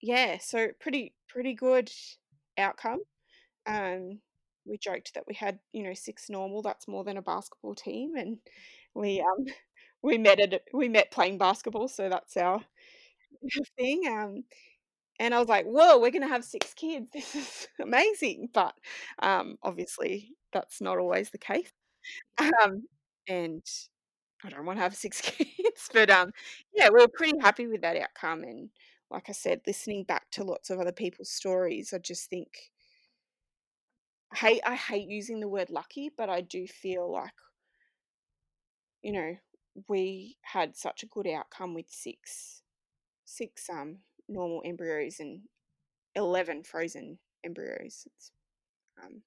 [0.01, 1.91] yeah, so pretty pretty good
[2.57, 2.99] outcome.
[3.67, 4.19] Um,
[4.65, 6.61] we joked that we had you know six normal.
[6.61, 8.39] That's more than a basketball team, and
[8.95, 9.45] we um
[10.03, 12.61] we met at we met playing basketball, so that's our
[13.79, 14.03] thing.
[14.09, 14.45] Um,
[15.19, 17.07] and I was like, whoa, we're gonna have six kids.
[17.13, 18.49] This is amazing.
[18.53, 18.75] But
[19.21, 21.71] um, obviously that's not always the case.
[22.39, 22.83] Um,
[23.29, 23.63] and
[24.43, 26.31] I don't want to have six kids, but um,
[26.73, 28.43] yeah, we were pretty happy with that outcome.
[28.43, 28.69] And
[29.09, 32.71] like I said, listening back to lots of other people's stories, I just think
[34.35, 37.33] hate I hate using the word lucky, but I do feel like
[39.01, 39.35] you know
[39.87, 42.61] we had such a good outcome with six
[43.25, 45.41] six um normal embryos and
[46.15, 48.07] eleven frozen embryos.
[48.07, 48.31] It's
[49.03, 49.21] um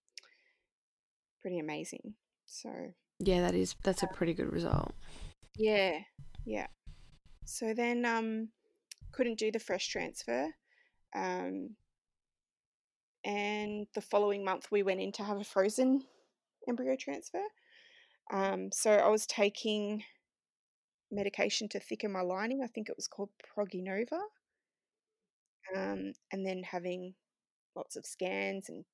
[1.41, 2.15] pretty amazing.
[2.47, 2.71] So
[3.19, 4.95] Yeah, that is that's a pretty good result.
[5.57, 6.01] Yeah,
[6.45, 6.67] yeah.
[7.45, 8.49] So then um
[9.13, 10.51] couldn't do the fresh transfer.
[11.15, 11.77] Um
[13.25, 16.05] and the following month we went in to have a frozen
[16.69, 17.43] embryo transfer.
[18.33, 20.05] Um so I was taking
[21.11, 22.63] medication to thicken my lining.
[22.63, 24.21] I think it was called Progynova.
[25.75, 27.15] Um and then having
[27.75, 28.85] lots of scans and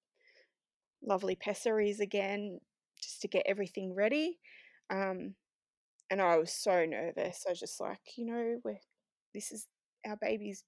[1.02, 2.60] lovely pessaries again
[3.22, 4.38] to get everything ready.
[4.90, 5.34] Um
[6.10, 7.44] and I was so nervous.
[7.46, 8.78] I was just like, you know, we're
[9.34, 9.66] this is
[10.06, 10.62] our baby's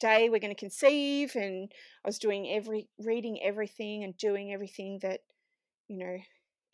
[0.00, 0.28] day.
[0.28, 1.72] We're going to conceive, and
[2.04, 5.20] I was doing every reading everything and doing everything that
[5.88, 6.18] you know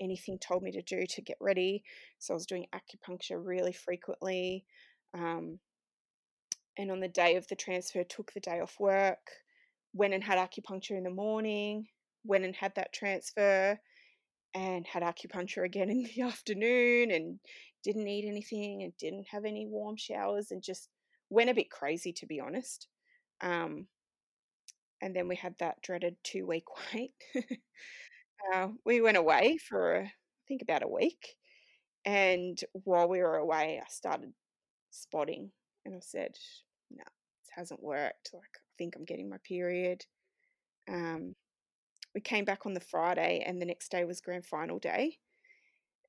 [0.00, 1.82] anything told me to do to get ready.
[2.18, 4.64] So I was doing acupuncture really frequently.
[5.14, 5.58] Um,
[6.78, 9.18] and on the day of the transfer, took the day off work,
[9.92, 11.88] went and had acupuncture in the morning,
[12.24, 13.78] went and had that transfer,
[14.54, 17.38] and had acupuncture again in the afternoon, and
[17.84, 20.88] didn't eat anything and didn't have any warm showers, and just
[21.30, 22.88] went a bit crazy to be honest.
[23.40, 23.86] Um,
[25.00, 27.12] and then we had that dreaded two week wait.
[28.52, 30.12] uh, we went away for I
[30.48, 31.36] think about a week,
[32.04, 34.32] and while we were away, I started
[34.90, 35.50] spotting,
[35.84, 36.36] and I said,
[36.90, 38.30] "No, this hasn't worked.
[38.32, 40.04] Like I think I'm getting my period."
[40.88, 41.34] Um,
[42.18, 45.18] we came back on the Friday, and the next day was grand final day,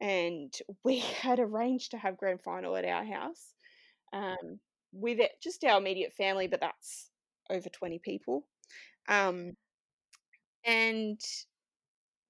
[0.01, 0.51] and
[0.83, 3.53] we had arranged to have grand final at our house
[4.11, 4.59] um,
[4.91, 7.11] with it, just our immediate family, but that's
[7.51, 8.47] over 20 people.
[9.07, 9.51] Um,
[10.65, 11.21] and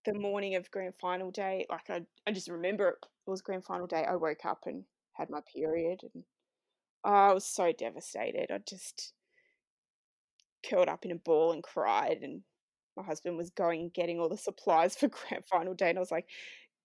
[0.04, 3.88] the morning of grand final day, like I, I just remember it was grand final
[3.88, 4.04] day.
[4.04, 6.26] I woke up and had my period, and
[7.06, 8.52] oh, I was so devastated.
[8.52, 9.14] I just
[10.70, 12.42] curled up in a ball and cried, and
[12.98, 16.12] my husband was going getting all the supplies for grand final day, and I was
[16.12, 16.28] like,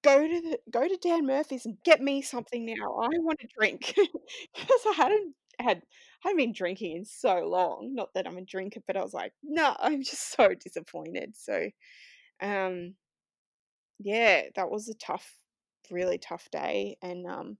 [0.02, 2.96] "Go to the go to Dan Murphy's and get me something now.
[3.02, 3.94] I want a drink,"
[4.54, 5.82] because I hadn't had
[6.24, 7.92] I hadn't been drinking in so long.
[7.94, 11.70] Not that I'm a drinker, but I was like, "No, I'm just so disappointed." So,
[12.42, 12.94] um,
[13.98, 15.38] yeah, that was a tough,
[15.90, 17.58] really tough day, and um,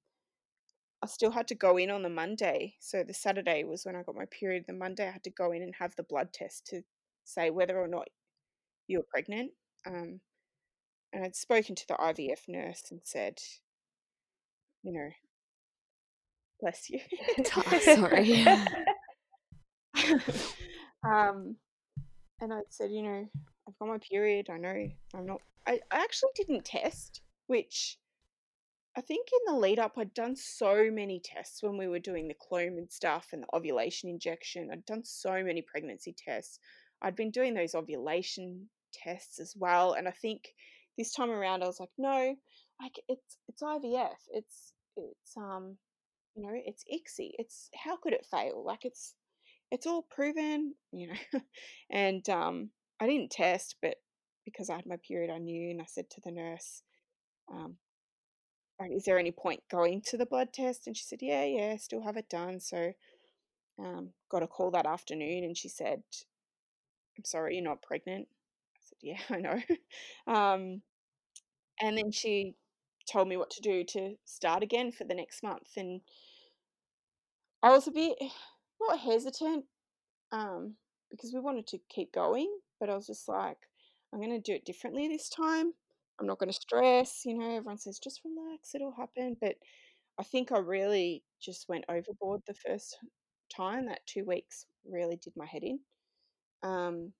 [1.03, 2.77] I still had to go in on the Monday.
[2.81, 4.65] So the Saturday was when I got my period.
[4.67, 6.83] The Monday I had to go in and have the blood test to
[7.25, 8.09] say whether or not
[8.87, 9.51] you were pregnant.
[9.87, 10.21] Um,
[11.13, 13.39] and I'd spoken to the IVF nurse and said,
[14.83, 15.11] you know,
[16.61, 17.01] bless you.
[17.81, 18.45] Sorry.
[21.07, 21.57] um,
[22.41, 23.29] and I'd said, you know,
[23.69, 24.49] I've got my period.
[24.51, 25.41] I know I'm not.
[25.67, 27.99] I, I actually didn't test, which
[28.97, 32.29] I think in the lead up, I'd done so many tests when we were doing
[32.29, 34.71] the Clomid stuff and the ovulation injection.
[34.71, 36.59] I'd done so many pregnancy tests.
[37.03, 38.69] I'd been doing those ovulation
[39.03, 40.55] tests as well, and I think
[40.97, 42.37] this time around I was like, no,
[42.81, 44.17] like it's it's IVF.
[44.33, 45.77] It's it's um
[46.35, 47.31] you know it's ICSI.
[47.39, 48.63] It's how could it fail?
[48.65, 49.15] Like it's
[49.71, 51.41] it's all proven, you know.
[51.91, 53.97] and um I didn't test, but
[54.45, 56.83] because I had my period, I knew, and I said to the nurse,
[57.53, 57.77] um,
[58.91, 60.87] is there any point going to the blood test?
[60.87, 62.61] And she said, yeah, yeah, still have it done.
[62.61, 62.93] So
[63.79, 66.03] um, got a call that afternoon and she said,
[67.17, 68.29] I'm sorry, you're not pregnant.
[69.05, 69.61] Yeah, I know.
[70.27, 70.83] um,
[71.81, 72.55] and then she
[73.11, 75.69] told me what to do to start again for the next month.
[75.77, 76.01] And
[77.63, 78.17] I was a bit,
[78.81, 79.65] not hesitant
[80.33, 80.77] um,
[81.11, 83.59] because we wanted to keep going, but I was just like,
[84.13, 85.73] I'm going to do it differently this time.
[86.21, 87.23] I'm not going to stress.
[87.25, 89.37] You know, everyone says just relax, it'll happen.
[89.41, 89.57] But
[90.19, 92.99] I think I really just went overboard the first
[93.55, 93.87] time.
[93.87, 95.81] That two weeks really did my head in.
[96.63, 97.13] Um,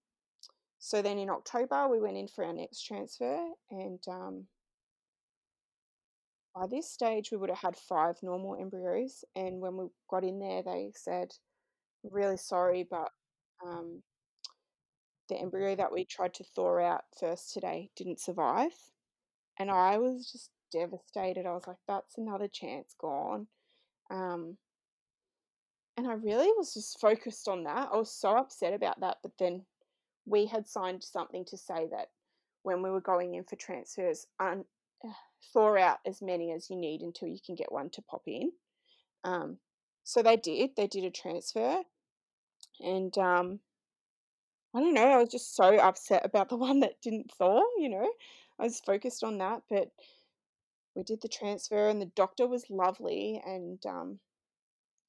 [0.85, 3.39] so then in October, we went in for our next transfer,
[3.71, 4.45] and um,
[6.55, 9.25] by this stage, we would have had five normal embryos.
[9.35, 11.33] And when we got in there, they said,
[12.03, 13.09] Really sorry, but
[13.67, 14.03] um,
[15.31, 18.75] the embryo that we tried to thaw out first today didn't survive.
[19.59, 21.47] And I was just devastated.
[21.47, 23.47] I was like, that's another chance gone.
[24.11, 24.59] Um,
[25.97, 27.89] and I really was just focused on that.
[27.91, 29.17] I was so upset about that.
[29.23, 29.65] But then
[30.27, 32.09] we had signed something to say that
[32.63, 34.65] when we were going in for transfers, un-
[35.53, 38.53] thaw out as many as you need until you can get one to pop in.
[39.23, 39.59] Um,
[40.03, 40.71] so they did.
[40.77, 41.83] They did a transfer.
[42.81, 43.61] And um,
[44.75, 47.89] I don't know, I was just so upset about the one that didn't thaw, you
[47.89, 48.11] know.
[48.59, 49.91] I was focused on that, but
[50.95, 54.19] we did the transfer and the doctor was lovely and um,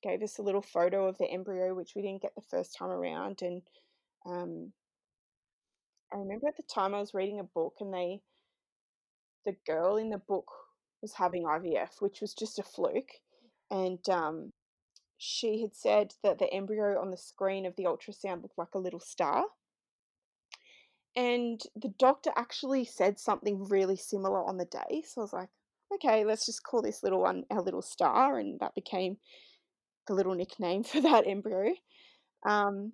[0.02, 2.90] gave us a little photo of the embryo, which we didn't get the first time
[2.90, 3.42] around.
[3.42, 3.62] And
[4.26, 4.72] um,
[6.14, 8.22] I remember at the time I was reading a book and they,
[9.46, 10.48] the girl in the book
[11.02, 13.12] was having IVF, which was just a fluke.
[13.72, 14.54] And um,
[15.18, 18.80] she had said that the embryo on the screen of the ultrasound looked like a
[18.80, 19.46] little star.
[21.16, 25.04] And the doctor actually said something really similar on the day.
[25.06, 25.50] So I was like,
[25.94, 28.38] okay, let's just call this little one our little star.
[28.38, 29.18] And that became
[30.08, 31.74] the little nickname for that embryo.
[32.46, 32.94] Um,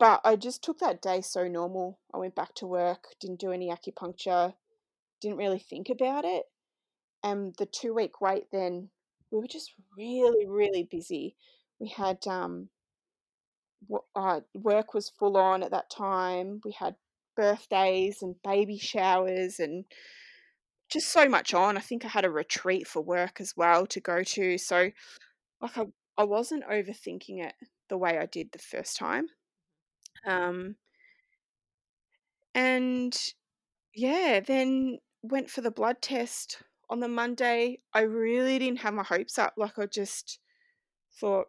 [0.00, 2.00] but I just took that day so normal.
[2.12, 4.54] I went back to work, didn't do any acupuncture,
[5.20, 6.44] didn't really think about it.
[7.22, 8.88] And the two week wait, then
[9.30, 11.36] we were just really, really busy.
[11.78, 12.70] We had um,
[14.16, 16.62] uh, work was full on at that time.
[16.64, 16.94] We had
[17.36, 19.84] birthdays and baby showers and
[20.90, 21.76] just so much on.
[21.76, 24.56] I think I had a retreat for work as well to go to.
[24.56, 24.92] So
[25.60, 25.84] like I,
[26.16, 27.52] I wasn't overthinking it
[27.90, 29.26] the way I did the first time.
[30.26, 30.76] Um
[32.54, 33.16] and
[33.94, 37.80] yeah, then went for the blood test on the Monday.
[37.94, 39.54] I really didn't have my hopes up.
[39.56, 40.38] Like I just
[41.20, 41.46] thought,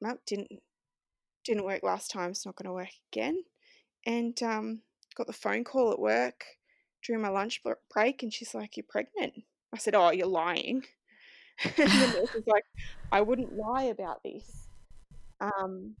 [0.00, 0.48] well, didn't
[1.44, 3.42] didn't work last time, it's not gonna work again.
[4.04, 4.80] And um
[5.16, 6.44] got the phone call at work
[7.04, 7.62] during my lunch
[7.92, 9.34] break and she's like, You're pregnant.
[9.72, 10.84] I said, Oh, you're lying.
[11.64, 12.64] and the nurse was like,
[13.10, 14.68] I wouldn't lie about this.
[15.40, 15.96] Um,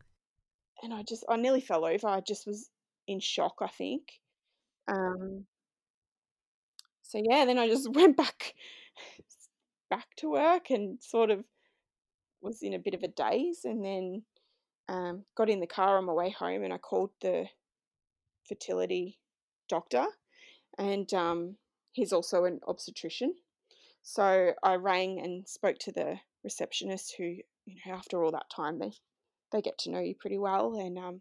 [0.82, 2.06] and I just, I nearly fell over.
[2.06, 2.70] I just was
[3.06, 4.02] in shock, I think.
[4.88, 5.46] Um,
[7.02, 8.54] so yeah, then I just went back,
[9.90, 11.44] back to work and sort of
[12.42, 14.22] was in a bit of a daze and then
[14.88, 17.46] um, got in the car on my way home and I called the
[18.48, 19.18] fertility
[19.68, 20.06] doctor
[20.78, 21.56] and um,
[21.92, 23.34] he's also an obstetrician.
[24.02, 28.78] So I rang and spoke to the receptionist, who you know after all that time
[28.78, 28.92] they
[29.52, 31.20] they get to know you pretty well, and um,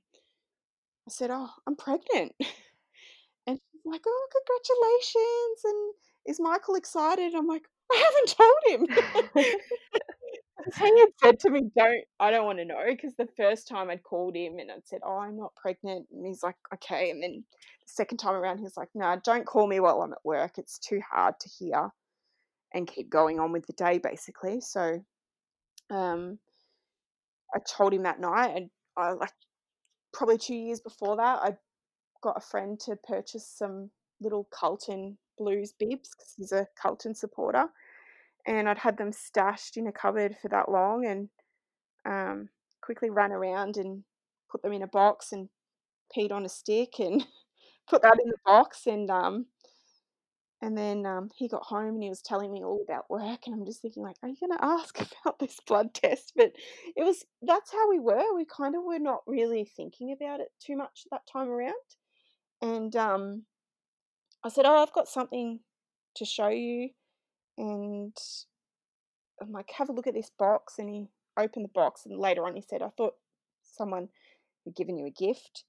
[1.07, 2.33] I said, "Oh, I'm pregnant,"
[3.47, 5.93] and she's like, "Oh, congratulations!" And
[6.25, 7.33] is Michael excited?
[7.35, 9.53] I'm like, I haven't told him.
[10.81, 13.89] he had said to me, "Don't, I don't want to know," because the first time
[13.89, 17.21] I'd called him and I'd said, "Oh, I'm not pregnant," and he's like, "Okay," and
[17.21, 20.25] then the second time around, he's like, "No, nah, don't call me while I'm at
[20.25, 20.57] work.
[20.57, 21.91] It's too hard to hear,"
[22.73, 24.61] and keep going on with the day, basically.
[24.61, 25.03] So,
[25.89, 26.39] um,
[27.55, 29.31] I told him that night, and I like
[30.13, 31.55] probably two years before that, I
[32.21, 33.91] got a friend to purchase some
[34.21, 37.67] little Carlton Blues bibs because he's a Carlton supporter
[38.45, 41.29] and I'd had them stashed in a cupboard for that long and
[42.05, 42.49] um,
[42.81, 44.03] quickly ran around and
[44.51, 45.49] put them in a box and
[46.15, 47.25] peed on a stick and
[47.89, 49.47] put that in the box and um,
[50.61, 53.53] and then um, he got home and he was telling me all about work and
[53.53, 56.33] I'm just thinking like, are you going to ask about this blood test?
[56.35, 56.53] But
[56.95, 58.35] it was that's how we were.
[58.35, 61.73] We kind of were not really thinking about it too much that time around.
[62.61, 63.43] And um,
[64.43, 65.59] I said, oh, I've got something
[66.15, 66.89] to show you
[67.57, 68.15] and
[69.41, 70.75] I'm like, have a look at this box.
[70.77, 73.15] And he opened the box, and later on he said, I thought
[73.63, 74.09] someone
[74.65, 75.63] had given you a gift.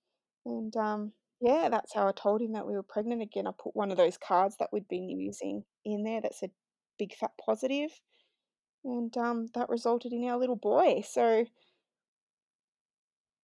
[0.44, 3.46] And um, yeah, that's how I told him that we were pregnant again.
[3.46, 6.50] I put one of those cards that we'd been using in there that said
[6.98, 7.90] big fat positive,
[8.84, 11.02] and um, that resulted in our little boy.
[11.06, 11.44] So,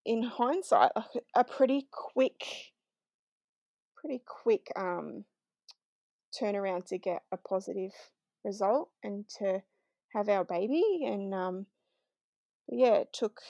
[0.07, 0.93] in hindsight,
[1.34, 2.45] a pretty quick,
[3.97, 5.24] pretty quick um,
[6.40, 7.93] turnaround to get a positive
[8.43, 9.62] result and to
[10.14, 11.03] have our baby.
[11.05, 11.66] And um,
[12.68, 13.40] yeah, it took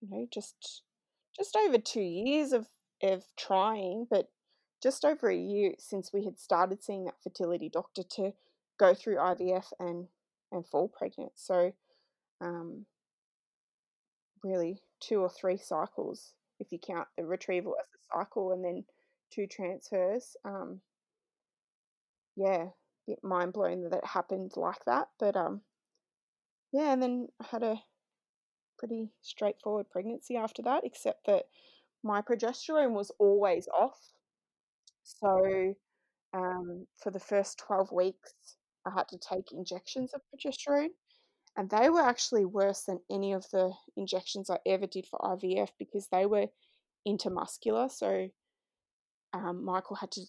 [0.00, 0.82] you know just
[1.36, 2.66] just over two years of
[3.02, 4.28] of trying, but
[4.82, 8.32] just over a year since we had started seeing that fertility doctor to
[8.78, 10.08] go through IVF and
[10.50, 11.32] and fall pregnant.
[11.36, 11.72] So
[12.40, 12.84] um,
[14.42, 18.84] really two or three cycles if you count the retrieval as a cycle and then
[19.32, 20.36] two transfers.
[20.44, 20.80] Um,
[22.36, 22.66] yeah,
[23.06, 25.08] bit mind blowing that it happened like that.
[25.18, 25.62] But um,
[26.72, 27.82] yeah, and then I had a
[28.78, 31.44] pretty straightforward pregnancy after that, except that
[32.02, 33.98] my progesterone was always off.
[35.02, 35.74] So
[36.34, 40.90] um, for the first 12 weeks, I had to take injections of progesterone.
[41.56, 45.68] And they were actually worse than any of the injections I ever did for IVF
[45.78, 46.46] because they were
[47.06, 47.90] intermuscular.
[47.90, 48.28] So
[49.34, 50.22] um, Michael had to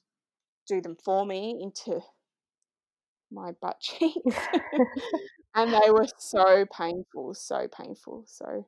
[0.68, 2.02] do them for me into
[3.32, 4.36] my butt cheeks.
[5.56, 8.26] and they were so painful, so painful.
[8.28, 8.68] So,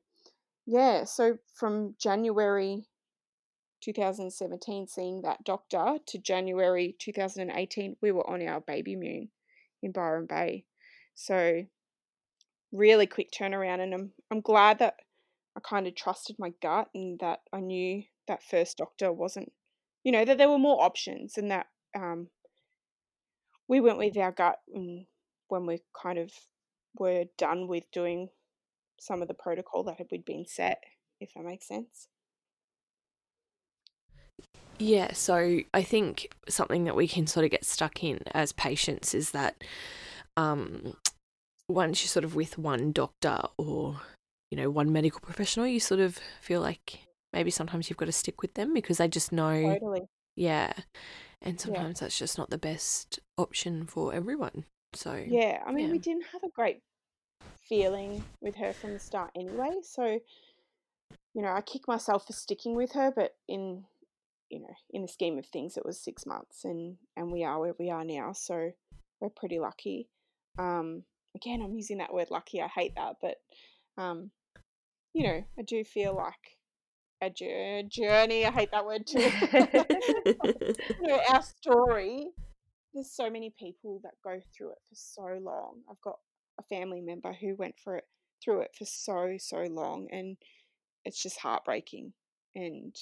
[0.66, 2.86] yeah, so from January
[3.82, 9.28] 2017, seeing that doctor, to January 2018, we were on our baby moon
[9.82, 10.64] in Byron Bay.
[11.14, 11.64] So,
[12.72, 13.80] really quick turnaround.
[13.80, 14.96] And I'm, I'm glad that
[15.56, 19.52] I kind of trusted my gut and that I knew that first doctor wasn't,
[20.04, 22.28] you know, that there were more options and that um,
[23.68, 24.58] we went with our gut
[25.48, 26.30] when we kind of
[26.98, 28.28] were done with doing
[29.00, 30.82] some of the protocol that had been set,
[31.20, 32.08] if that makes sense.
[34.78, 39.14] Yeah, so I think something that we can sort of get stuck in as patients
[39.14, 39.62] is that
[40.36, 40.96] um,
[41.68, 44.00] once you're sort of with one doctor or
[44.50, 47.00] you know one medical professional, you sort of feel like
[47.32, 49.74] maybe sometimes you've got to stick with them because they just know.
[49.74, 50.02] Totally.
[50.36, 50.72] Yeah,
[51.40, 52.06] and sometimes yeah.
[52.06, 54.64] that's just not the best option for everyone.
[54.92, 55.92] So yeah, I mean, yeah.
[55.92, 56.80] we didn't have a great
[57.68, 59.70] feeling with her from the start anyway.
[59.82, 60.20] So
[61.34, 63.84] you know, I kick myself for sticking with her, but in
[64.50, 67.58] you know, in the scheme of things, it was six months, and and we are
[67.58, 68.32] where we are now.
[68.32, 68.72] So
[69.20, 70.08] we're pretty lucky.
[70.58, 72.62] Um, again, I'm using that word lucky.
[72.62, 73.36] I hate that, but
[73.98, 74.30] um,
[75.12, 76.58] you know, I do feel like
[77.22, 78.44] a journey.
[78.44, 79.18] I hate that word too.
[81.00, 82.28] you know, our story.
[82.94, 85.80] There's so many people that go through it for so long.
[85.90, 86.18] I've got
[86.58, 88.04] a family member who went for it
[88.42, 90.36] through it for so so long, and
[91.04, 92.12] it's just heartbreaking.
[92.54, 92.96] And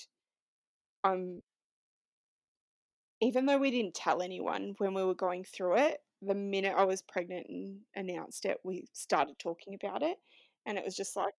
[1.04, 1.42] um,
[3.20, 6.84] even though we didn't tell anyone when we were going through it, the minute I
[6.84, 10.18] was pregnant and announced it, we started talking about it,
[10.66, 11.34] and it was just like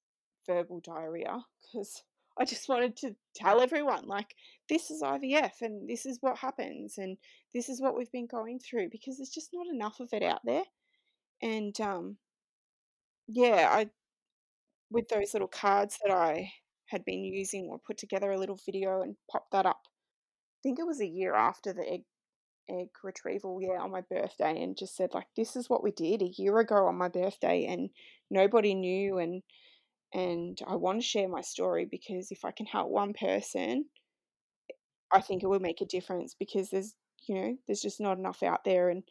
[0.47, 2.03] verbal diarrhea because
[2.39, 4.36] I just wanted to tell everyone, like,
[4.70, 7.18] this is IVF and this is what happens and
[7.53, 10.41] this is what we've been going through because there's just not enough of it out
[10.45, 10.63] there.
[11.41, 12.18] And um,
[13.28, 13.89] yeah, I
[14.89, 16.51] with those little cards that I
[16.95, 19.81] had been using or put together a little video and popped that up.
[19.85, 22.03] I think it was a year after the egg
[22.69, 26.21] egg retrieval, yeah, on my birthday and just said like this is what we did
[26.21, 27.89] a year ago on my birthday and
[28.31, 29.43] nobody knew and
[30.13, 33.85] and I want to share my story because if I can help one person,
[35.11, 36.95] I think it will make a difference because there's
[37.27, 39.03] you know there's just not enough out there and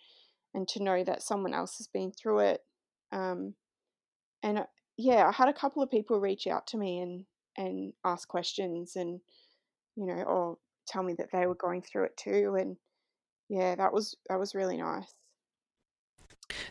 [0.54, 2.60] and to know that someone else has been through it
[3.12, 3.54] um
[4.42, 4.66] and uh,
[4.96, 7.24] yeah I had a couple of people reach out to me and
[7.56, 9.20] and ask questions and
[9.96, 12.76] you know or tell me that they were going through it too and
[13.48, 15.14] yeah that was that was really nice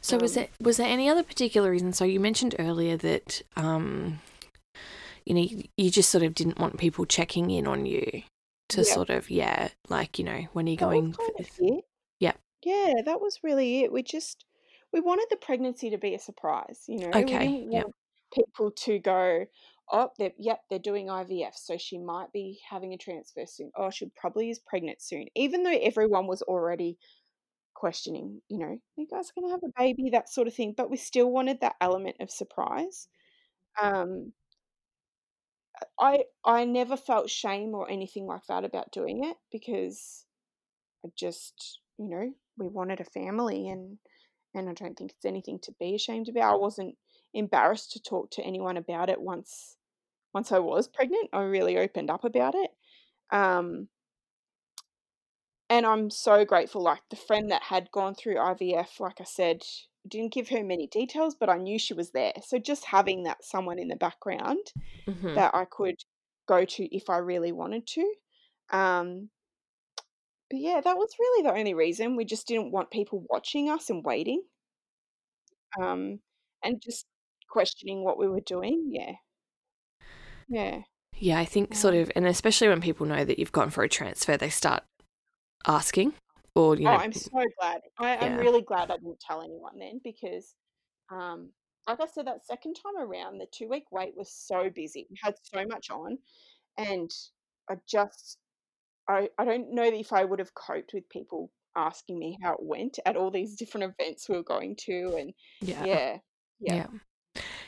[0.02, 1.94] So was um there was there any other particular reason?
[1.94, 4.20] So you mentioned earlier that um,
[5.26, 8.24] you know, you, you just sort of didn't want people checking in on you
[8.70, 11.60] to yeah sort of yeah, like you know, when you're that going for this.
[11.60, 11.86] it
[12.20, 12.34] Yeah.
[12.64, 13.92] Yeah, that was really it.
[13.92, 14.46] We just
[14.94, 17.28] we wanted the pregnancy to be a surprise, you know.
[17.28, 17.48] We Okay.
[17.72, 17.96] want
[18.34, 19.46] people to go,
[19.92, 23.72] oh, they're, yep, they're doing IVF, so she might be having a transfer soon.
[23.78, 25.28] Oh, she probably is pregnant soon.
[25.36, 26.98] Even though everyone was already
[27.76, 30.74] questioning, you know, are you guys going to have a baby, that sort of thing.
[30.76, 33.08] But we still wanted that element of surprise.
[33.82, 34.34] Um,
[36.00, 40.26] I I never felt shame or anything like that about doing it because
[41.06, 44.00] I just, you know, we wanted a family and
[44.56, 46.54] and I don't think it's anything to be ashamed about.
[46.56, 46.98] I wasn't
[47.34, 49.78] embarrassed to talk to anyone about it once
[50.34, 51.30] once I was pregnant.
[51.34, 52.72] I really opened up about it.
[53.32, 53.90] Um
[55.70, 59.64] and I'm so grateful like the friend that had gone through IVF, like I said,
[60.08, 62.34] didn't give her many details, but I knew she was there.
[62.46, 64.74] So just having that someone in the background
[65.08, 65.36] Mhm.
[65.36, 65.98] that I could
[66.48, 68.16] go to if I really wanted to.
[68.72, 69.32] Um
[70.50, 72.16] but yeah, that was really the only reason.
[72.16, 74.44] We just didn't want people watching us and waiting.
[75.82, 76.20] Um,
[76.64, 77.06] and just
[77.54, 78.90] questioning what we were doing.
[78.90, 79.14] Yeah.
[80.50, 80.82] Yeah.
[81.16, 83.84] Yeah, I think sort Um, of, and especially when people know that you've gone for
[83.84, 84.84] a transfer, they start
[85.68, 86.14] asking,
[86.56, 87.30] or you oh, know, I'm so
[87.60, 87.82] glad.
[88.00, 90.56] I, I'm yeah, really glad I didn't tell anyone then because,
[91.12, 91.52] um,
[91.88, 95.06] like I said, that second time around, the two week wait was so busy.
[95.10, 96.18] We had so much on,
[96.78, 97.12] and
[97.70, 98.40] I just,
[99.08, 102.64] I, I don't know if I would have coped with people asking me how it
[102.64, 106.18] went at all these different events we were going to, and yeah, yeah,
[106.60, 106.88] yeah, yeah,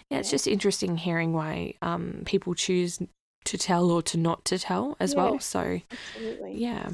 [0.10, 0.20] yeah.
[0.20, 3.00] It's just interesting hearing why um people choose
[3.46, 5.40] to tell or to not to tell as yeah, well.
[5.40, 6.56] So absolutely.
[6.58, 6.90] yeah,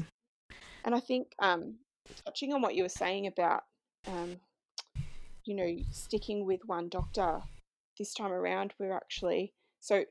[0.84, 1.76] And I think um,
[2.24, 3.62] touching on what you were saying about,
[4.06, 4.36] um,
[5.44, 7.40] you know, sticking with one doctor
[7.98, 10.04] this time around, we're actually so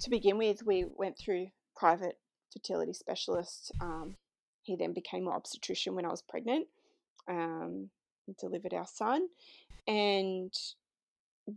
[0.00, 2.18] to begin with, we went through private
[2.52, 3.72] fertility specialist.
[3.80, 4.14] Um,
[4.62, 6.66] he then became my obstetrician when I was pregnant,
[7.28, 7.90] um,
[8.26, 9.28] and delivered our son,
[9.86, 10.52] and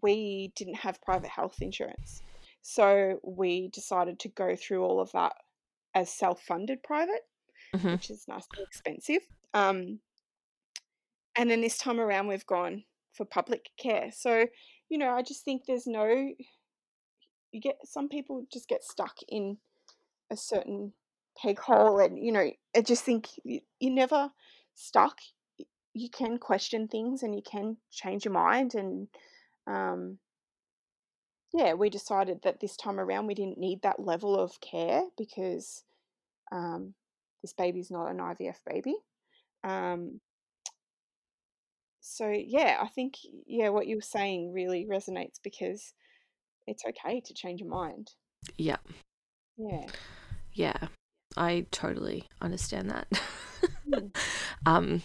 [0.02, 2.22] we didn't have private health insurance,
[2.62, 5.34] so we decided to go through all of that
[5.94, 7.22] as self-funded private,
[7.76, 7.92] mm-hmm.
[7.92, 9.22] which is nice and expensive.
[9.54, 10.00] Um,
[11.36, 12.84] and then this time around we've gone
[13.14, 14.46] for public care so
[14.90, 16.06] you know i just think there's no
[17.52, 19.58] you get some people just get stuck in
[20.32, 20.94] a certain
[21.38, 24.30] peg hole and you know i just think you, you're never
[24.76, 25.18] stuck
[25.94, 29.08] you can question things and you can change your mind and
[29.68, 30.18] um
[31.54, 35.84] yeah we decided that this time around we didn't need that level of care because
[36.52, 36.94] um
[37.42, 38.96] this baby's not an ivf baby
[39.64, 40.20] um
[42.00, 45.94] so yeah i think yeah what you were saying really resonates because
[46.68, 48.12] it's okay to change your mind.
[48.58, 48.78] yeah,
[49.58, 49.86] Yeah.
[50.54, 50.88] yeah.
[51.38, 53.08] I totally understand that.
[53.90, 54.16] Mm.
[54.66, 55.02] um,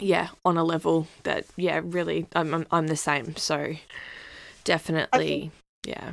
[0.00, 3.36] yeah, on a level that yeah, really, I'm I'm, I'm the same.
[3.36, 3.80] So I think,
[4.64, 5.50] definitely,
[5.86, 6.12] yeah.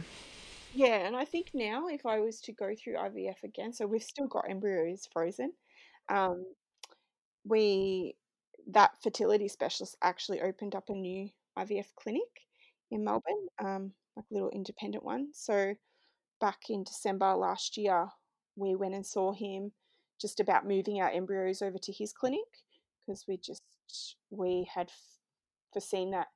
[0.74, 4.04] yeah, and I think now if I was to go through IVF again, so we've
[4.04, 5.54] still got embryos frozen.
[6.10, 6.46] Um,
[7.46, 8.16] we
[8.72, 12.48] that fertility specialist actually opened up a new IVF clinic
[12.92, 15.30] in Melbourne, um, like a little independent one.
[15.34, 15.74] So
[16.40, 18.08] back in December last year,
[18.56, 19.72] we went and saw him
[20.20, 22.46] just about moving our embryos over to his clinic
[23.06, 23.62] because we just
[24.30, 24.90] we had
[25.74, 26.28] foreseen that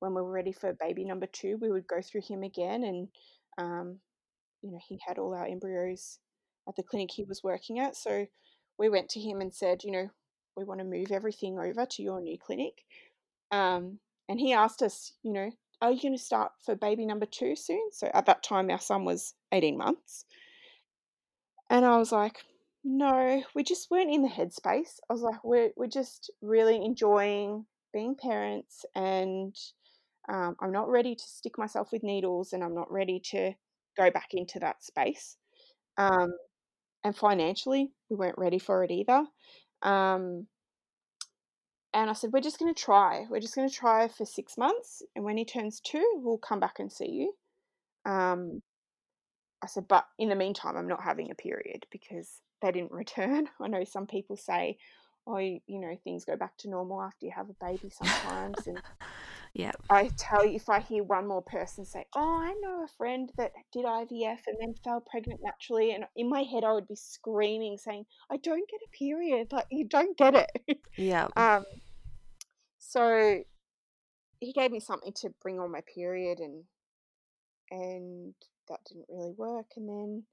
[0.00, 3.08] when we were ready for baby number two, we would go through him again, and
[3.58, 3.98] um,
[4.62, 6.18] you know he had all our embryos
[6.68, 7.96] at the clinic he was working at.
[7.96, 8.26] So
[8.78, 10.08] we went to him and said, you know,
[10.56, 12.84] we want to move everything over to your new clinic.
[13.50, 13.98] Um,
[14.28, 15.50] and he asked us, you know,
[15.80, 17.90] are you going to start for baby number two soon?
[17.92, 20.24] So at that time, our son was 18 months.
[21.70, 22.44] And I was like,
[22.90, 24.98] no, we just weren't in the headspace.
[25.10, 29.54] I was like, we're, we're just really enjoying being parents and
[30.26, 33.52] um, I'm not ready to stick myself with needles and I'm not ready to
[33.98, 35.36] go back into that space.
[35.98, 36.32] Um,
[37.04, 39.26] and financially, we weren't ready for it either.
[39.82, 40.46] Um,
[41.92, 43.26] and I said, We're just going to try.
[43.28, 45.02] We're just going to try for six months.
[45.14, 48.10] And when he turns two, we'll come back and see you.
[48.10, 48.62] Um,
[49.62, 53.48] I said, But in the meantime, I'm not having a period because they didn't return.
[53.60, 54.78] I know some people say,
[55.26, 58.66] Oh, you, know, things go back to normal after you have a baby sometimes.
[58.66, 58.78] and
[59.52, 59.72] Yeah.
[59.90, 63.30] I tell you, if I hear one more person say, "Oh, I know a friend
[63.38, 66.94] that did IVF and then fell pregnant naturally," and in my head I would be
[66.94, 69.52] screaming, saying, "I don't get a period.
[69.52, 71.28] Like you don't get it." Yeah.
[71.36, 71.64] um,
[72.78, 73.42] so
[74.40, 76.64] he gave me something to bring on my period, and
[77.70, 78.34] and
[78.68, 79.66] that didn't really work.
[79.76, 80.24] And then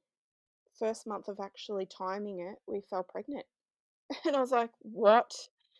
[0.80, 3.46] first month of actually timing it, we fell pregnant,
[4.26, 5.34] and I was like, "What?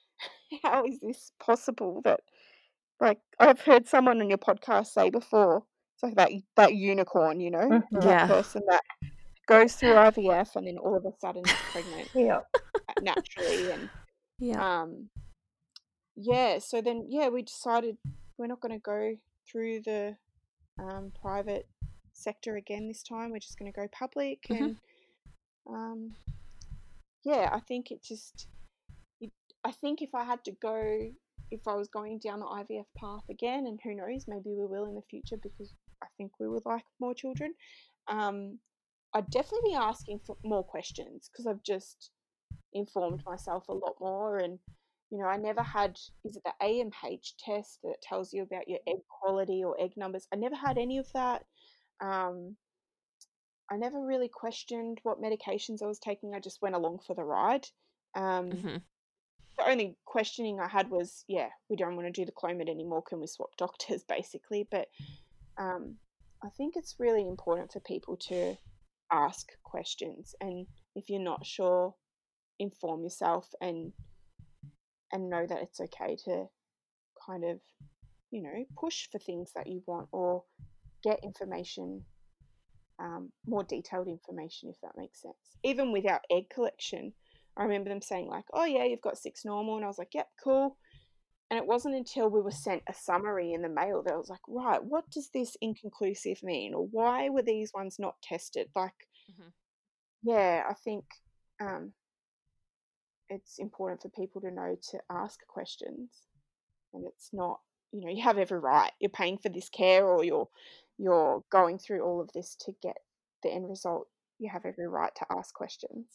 [0.64, 2.22] How is this possible?" That
[3.00, 5.64] like I've heard someone on your podcast say before,
[5.96, 7.84] it's like that that unicorn, you know, Mhm.
[7.92, 8.28] that Yeah.
[8.28, 8.82] person that
[9.48, 12.40] goes through IVF and then all of a sudden is pregnant Yeah.
[13.02, 13.90] naturally, and
[14.40, 14.82] Yeah.
[14.82, 15.10] um,
[16.16, 16.60] yeah.
[16.60, 17.98] So then, yeah, we decided
[18.38, 19.18] we're not going to go
[19.50, 20.18] through the
[20.80, 21.68] um, private
[22.16, 23.32] sector again this time.
[23.32, 24.60] We're just going to go public, Mhm.
[24.60, 24.78] and
[25.68, 26.16] um,
[27.24, 28.48] yeah, I think it just,
[29.20, 29.32] it,
[29.64, 31.12] I think if I had to go,
[31.52, 34.86] if I was going down the IVF path again, and who knows, maybe we will
[34.86, 37.54] in the future because I think we would like more children.
[38.08, 38.60] Um,
[39.14, 42.12] I'd definitely be asking for more questions because I've just
[42.74, 44.60] informed myself a lot more and
[45.10, 46.92] you know i never had is it the amh
[47.40, 50.98] test that tells you about your egg quality or egg numbers i never had any
[50.98, 51.46] of that
[52.02, 52.56] um,
[53.72, 57.24] i never really questioned what medications i was taking i just went along for the
[57.24, 57.66] ride
[58.16, 58.82] um, Mhm.
[59.58, 63.02] the only questioning i had was yeah we don't want to do the clomid anymore
[63.02, 64.88] can we swap doctors basically but
[65.58, 65.96] um,
[66.44, 68.56] i think it's really important for people to
[69.12, 70.66] ask questions and
[70.96, 71.94] if you're not sure
[72.60, 73.92] inform yourself and
[75.12, 76.46] and know that it's okay to
[77.26, 77.60] kind of
[78.32, 80.44] you know push for things that you want or
[81.06, 82.02] get information
[83.00, 87.14] um, more detailed information if that makes sense even with our egg collection
[87.58, 90.14] i remember them saying like oh yeah you've got six normal and i was like
[90.14, 90.78] yep cool
[91.50, 94.30] and it wasn't until we were sent a summary in the mail that I was
[94.30, 96.74] like, right, what does this inconclusive mean?
[96.74, 98.68] Or why were these ones not tested?
[98.76, 99.54] Like, Mhm.
[100.24, 101.06] yeah, I think
[101.60, 101.94] um,
[103.30, 106.10] it's important for people to know to ask questions.
[106.94, 107.62] And it's not,
[107.96, 108.92] you know, you have every right.
[109.00, 110.50] You're paying for this care or you're
[110.98, 112.98] you're going through all of this to get
[113.42, 114.08] the end result.
[114.40, 116.06] You have every right to ask questions.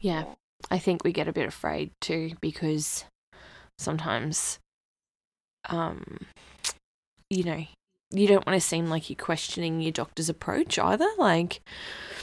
[0.00, 0.24] Yeah.
[0.24, 0.34] Yeah.
[0.70, 3.04] I think we get a bit afraid too because
[3.78, 4.58] sometimes,
[5.68, 6.18] um,
[7.30, 7.64] you know,
[8.10, 11.08] you don't want to seem like you're questioning your doctor's approach either.
[11.18, 11.60] Like,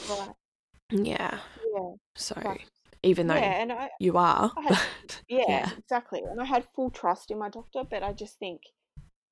[0.09, 0.32] Right.
[0.91, 1.39] yeah.
[1.76, 1.91] Yeah.
[2.15, 2.57] So But,
[3.06, 4.78] even though yeah, and I, you are, I had
[5.30, 5.70] Yeah, yeah.
[5.78, 6.22] exactly.
[6.30, 8.62] And I had full trust in my doctor, but I just think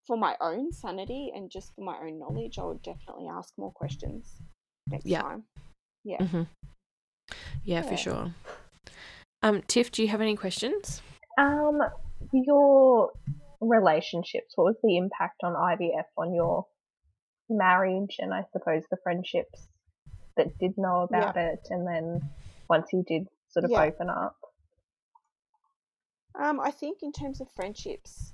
[0.08, 3.72] for my own sanity and just for my own knowledge, I would definitely ask more
[3.72, 4.42] questions
[4.88, 5.22] next Yeah.
[5.22, 5.44] time.
[6.04, 6.24] Yeah.
[6.26, 6.44] hmm
[7.64, 8.34] Yeah, for sure.
[9.42, 11.02] Um, Tiff, do you have any questions?
[11.38, 11.80] Um,
[12.32, 13.12] your
[13.62, 14.54] relationships.
[14.56, 16.66] What was the impact on IVF on your
[17.50, 19.68] marriage and I suppose the friendships
[20.38, 21.30] that did know Yeah.
[21.30, 22.30] about it, and then
[22.70, 23.84] once you did sort of Yeah.
[23.84, 24.36] open up?
[26.36, 28.34] Um, I think in terms of friendships,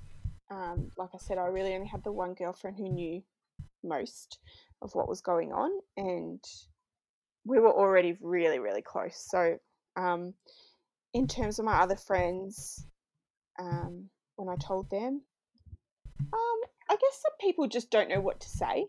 [0.50, 3.22] um, like I said, I really only had the one girlfriend who knew
[3.84, 4.38] most
[4.82, 6.42] of what was going on, and
[7.44, 9.16] we were already really, really close.
[9.16, 9.58] So,
[9.96, 10.34] um,
[11.12, 12.86] in terms of my other friends,
[13.58, 15.22] um, when I told them,
[16.20, 18.86] um, I guess some people just don't know what to say,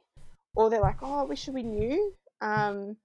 [0.55, 2.97] or they're like, "Oh, I wish we knew." Um,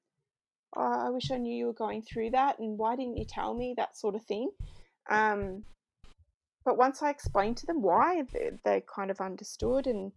[0.75, 3.55] oh, I wish I knew you were going through that, and why didn't you tell
[3.55, 3.75] me?
[3.77, 4.51] That sort of thing.
[5.09, 5.65] Um,
[6.65, 10.13] but once I explained to them why, they, they kind of understood, and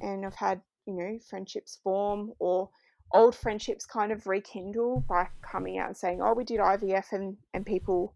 [0.00, 2.70] and I've had you know friendships form or
[3.12, 7.36] old friendships kind of rekindle by coming out and saying, "Oh, we did IVF," and
[7.54, 8.14] and people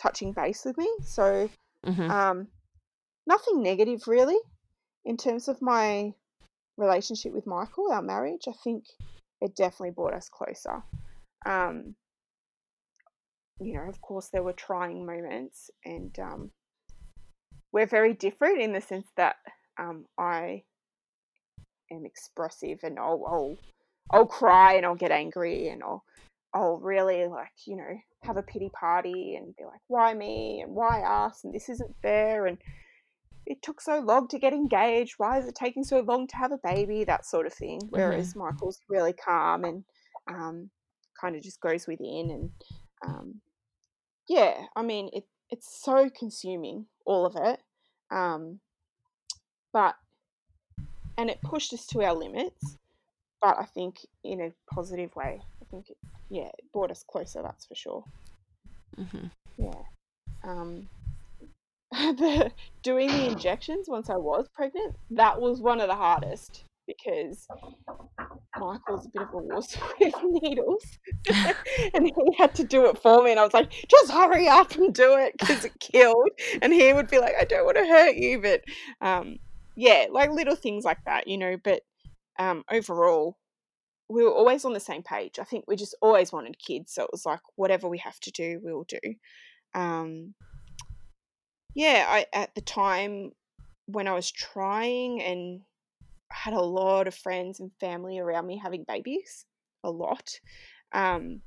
[0.00, 0.88] touching base with me.
[1.04, 1.50] So
[1.84, 2.48] hmm um,
[3.26, 4.38] nothing negative really
[5.04, 6.14] in terms of my
[6.76, 8.44] relationship with Michael, our marriage.
[8.48, 8.84] I think
[9.42, 10.82] it definitely brought us closer.
[11.44, 11.96] Um,
[13.60, 16.50] you know, of course, there were trying moments, and um,
[17.72, 19.36] we're very different in the sense that
[19.78, 20.62] um, I
[21.90, 23.56] am expressive, and I'll, I'll
[24.10, 26.04] I'll cry and I'll get angry, and I'll
[26.54, 30.60] I'll really like you know have a pity party and be like, why me?
[30.62, 32.58] and why us, and this isn't fair, and
[33.46, 35.14] it took so long to get engaged.
[35.18, 37.04] Why is it taking so long to have a baby?
[37.04, 37.80] That sort of thing.
[37.90, 39.84] Whereas Michael's really calm and
[40.28, 40.70] um,
[41.20, 42.50] kind of just goes within and
[43.06, 43.40] um,
[44.28, 44.54] yeah.
[44.76, 47.60] I mean, it it's so consuming, all of it.
[48.10, 48.60] Um,
[49.72, 49.96] but
[51.18, 52.78] and it pushed us to our limits,
[53.40, 55.40] but I think in a positive way.
[55.60, 55.96] I think it,
[56.28, 57.42] yeah, it brought us closer.
[57.42, 58.04] That's for sure.
[58.98, 59.26] Mm-hmm.
[59.58, 59.82] Yeah.
[60.44, 60.88] Um,
[62.16, 62.50] the
[62.82, 67.46] doing the injections once I was pregnant, that was one of the hardest because
[68.58, 70.84] Michael's a bit of a wuss with needles,
[71.94, 74.74] and he had to do it for me, and I was like, just hurry up
[74.74, 76.30] and do it because it killed,
[76.62, 78.62] and he would be like, I don't want to hurt you, but
[79.02, 79.36] um,
[79.76, 81.56] yeah, like little things like that, you know.
[81.62, 81.82] But
[82.38, 83.36] um, overall,
[84.08, 85.38] we were always on the same page.
[85.38, 88.30] I think we just always wanted kids, so it was like whatever we have to
[88.30, 89.14] do, we'll do.
[89.74, 90.34] Um,
[91.74, 93.32] yeah, I at the time
[93.86, 95.60] when I was trying and
[96.30, 99.46] I had a lot of friends and family around me having babies,
[99.84, 100.40] a lot.
[100.92, 101.42] Um,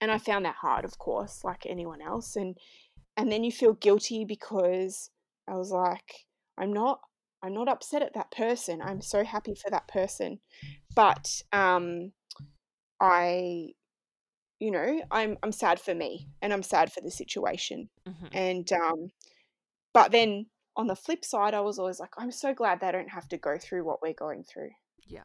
[0.00, 2.36] and I found that hard, of course, like anyone else.
[2.36, 2.56] And
[3.16, 5.10] and then you feel guilty because
[5.48, 6.26] I was like,
[6.58, 7.00] I'm not
[7.42, 8.80] I'm not upset at that person.
[8.82, 10.40] I'm so happy for that person.
[10.94, 12.12] But um
[13.00, 13.74] I
[14.60, 17.88] you know, I'm I'm sad for me and I'm sad for the situation.
[18.06, 19.10] hmm And um
[19.92, 20.46] but then
[20.76, 23.36] on the flip side, I was always like, I'm so glad they don't have to
[23.38, 24.70] go through what we're going through.
[25.06, 25.24] Yeah.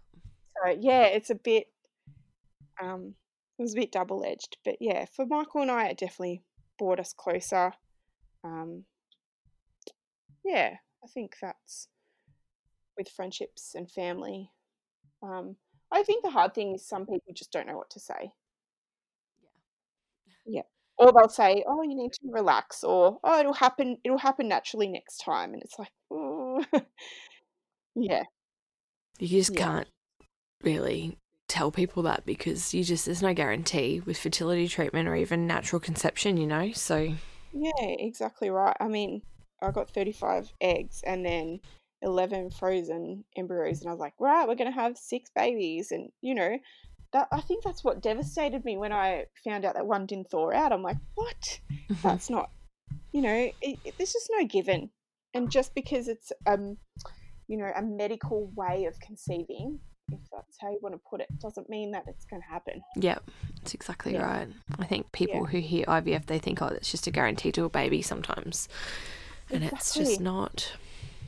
[0.63, 1.67] So yeah, it's a bit
[2.81, 3.15] um
[3.59, 4.57] it was a bit double edged.
[4.63, 6.41] But yeah, for Michael and I it definitely
[6.79, 7.73] brought us closer.
[8.43, 8.86] Um
[10.45, 11.89] yeah, I think that's
[12.97, 14.49] with friendships and family.
[15.21, 15.57] Um
[15.91, 18.31] I think the hard thing is some people just don't know what to say.
[20.45, 20.63] Yeah.
[20.97, 23.97] Or they'll say, "Oh, you need to relax," or "Oh, it'll happen.
[24.03, 26.63] It'll happen naturally next time." And it's like, oh.
[27.95, 28.23] yeah,
[29.19, 29.87] You just yeah, can't
[30.63, 31.17] really
[31.47, 35.79] tell people that because you just there's no guarantee with fertility treatment or even natural
[35.79, 36.71] conception, you know.
[36.73, 37.15] So
[37.53, 38.75] yeah, exactly right.
[38.79, 39.21] I mean,
[39.61, 41.59] I got thirty-five eggs and then
[42.01, 46.35] eleven frozen embryos, and I was like, right, we're gonna have six babies, and you
[46.35, 46.57] know,
[47.16, 50.51] that I think that's what devastated me when I found out that one didn't thaw
[50.51, 50.74] out.
[50.74, 51.59] I'm like, what?
[52.03, 52.51] That's not,
[53.13, 53.55] you know, it,
[53.86, 54.89] it, there's just no given,
[55.34, 56.78] and just because it's um
[57.47, 59.80] you know, a medical way of conceiving,
[60.11, 62.82] if that's how you want to put it, doesn't mean that it's going to happen.
[62.97, 63.20] yeah,
[63.57, 64.26] that's exactly Yeah.
[64.26, 64.47] right.
[64.80, 67.63] I think Yeah, people who hear IVF they think, oh, it's just a guarantee to
[67.63, 68.68] a baby sometimes,
[69.51, 70.74] and it's just not.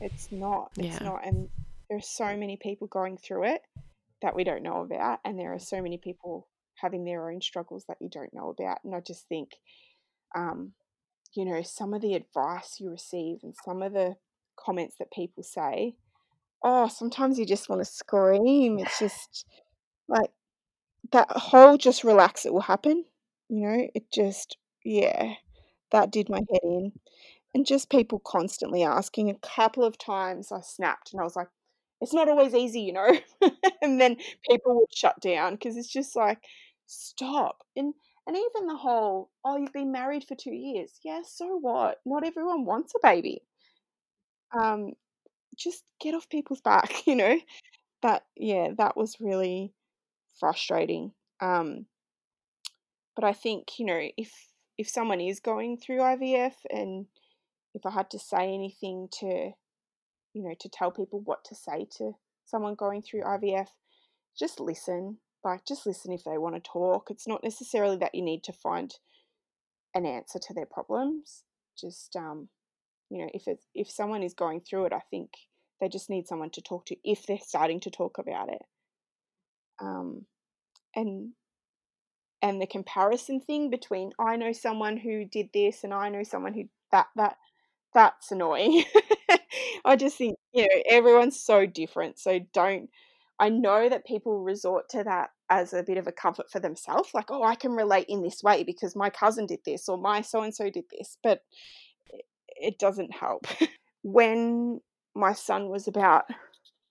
[0.00, 0.72] It's not.
[0.76, 1.06] It's Yeah.
[1.08, 1.26] not.
[1.26, 1.48] And
[1.88, 3.62] there are so many people going through it
[4.22, 7.84] that we don't know about, and there are so many people having their own struggles
[7.88, 8.78] that you don't know about.
[8.84, 9.50] And I just think,
[10.34, 10.72] um,
[11.34, 14.16] you know, some of the advice you receive and some of the
[14.56, 15.96] comments that people say,
[16.62, 18.78] oh, sometimes you just want to scream.
[18.78, 19.44] It's just
[20.08, 20.30] like
[21.12, 23.04] that whole just relax, it will happen.
[23.48, 25.34] You know, it just, yeah,
[25.90, 26.92] that did my head in.
[27.54, 29.30] And just people constantly asking.
[29.30, 31.48] A couple of times I snapped and I was like,
[32.00, 33.18] it's not always easy, you know?
[33.82, 34.16] and then
[34.48, 36.38] people would shut down because it's just like,
[36.86, 37.64] stop.
[37.76, 37.94] And
[38.26, 41.00] and even the whole, oh, you've been married for two years.
[41.02, 42.00] Yeah, so what?
[42.04, 43.42] Not everyone wants a baby.
[44.58, 44.92] Um,
[45.56, 47.38] just get off people's back, you know?
[48.02, 49.74] That yeah, that was really
[50.40, 51.12] frustrating.
[51.40, 51.86] Um,
[53.14, 54.32] but I think, you know, if
[54.78, 57.06] if someone is going through IVF and
[57.74, 59.52] if I had to say anything to,
[60.34, 62.12] you know, to tell people what to say to
[62.44, 63.68] someone going through IVF,
[64.38, 65.18] just listen.
[65.44, 67.10] Like just listen if they want to talk.
[67.10, 68.92] It's not necessarily that you need to find
[69.94, 71.44] an answer to their problems.
[71.78, 72.48] Just um,
[73.10, 75.30] you know, if it's if someone is going through it, I think
[75.80, 78.62] they just need someone to talk to if they're starting to talk about it.
[79.80, 80.26] Um,
[80.94, 81.32] and
[82.42, 86.54] and the comparison thing between I know someone who did this and I know someone
[86.54, 87.36] who that that
[87.94, 88.84] that's annoying.
[89.88, 92.18] I just think, you know, everyone's so different.
[92.18, 92.90] So don't
[93.40, 97.10] I know that people resort to that as a bit of a comfort for themselves,
[97.14, 100.20] like, oh, I can relate in this way because my cousin did this or my
[100.20, 101.42] so and so did this, but
[102.48, 103.46] it, doesn't help.
[104.02, 104.80] when
[105.14, 106.24] my son was about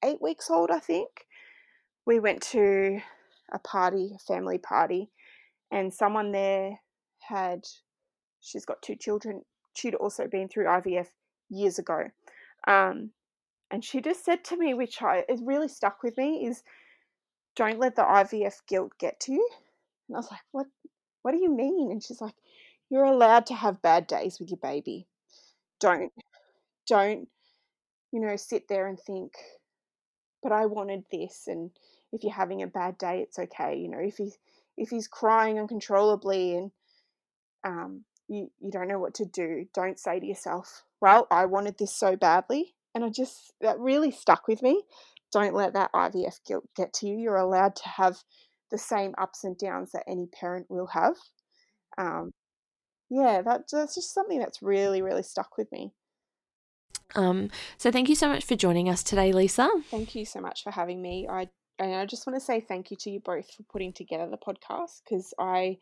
[0.03, 1.09] eight weeks old, I think,
[2.05, 3.01] we went to
[3.51, 5.09] a party, a family party,
[5.69, 6.79] and someone there
[7.19, 7.65] had
[8.39, 9.41] she's got two children.
[9.73, 11.07] She'd also been through IVF
[11.49, 12.05] years ago.
[12.67, 13.11] Um,
[13.71, 16.63] and she just said to me, which I it really stuck with me, is
[17.55, 19.49] don't let the IVF guilt get to you.
[20.07, 20.67] And I was like, What
[21.23, 21.91] what do you mean?
[21.91, 22.35] And she's like,
[22.89, 25.07] You're allowed to have bad days with your baby.
[25.79, 26.11] Don't
[26.87, 27.27] don't,
[28.11, 29.33] you know, sit there and think,
[30.43, 31.71] but I wanted this and
[32.13, 33.77] if you're having a bad day, it's okay.
[33.77, 34.37] You know, if he's
[34.77, 36.71] if he's crying uncontrollably and
[37.63, 41.77] um, you, you don't know what to do, don't say to yourself, well, I wanted
[41.77, 42.75] this so badly.
[42.95, 44.83] And I just, that really stuck with me.
[45.31, 47.17] Don't let that IVF guilt get to you.
[47.17, 48.17] You're allowed to have
[48.71, 51.15] the same ups and downs that any parent will have.
[51.97, 52.31] Um,
[53.09, 55.93] yeah, that, that's just something that's really, really stuck with me.
[57.15, 59.69] Um, so thank you so much for joining us today, Lisa.
[59.89, 61.27] Thank you so much for having me.
[61.29, 61.47] I
[61.79, 64.37] and I just want to say thank you to you both for putting together the
[64.37, 65.77] podcast because I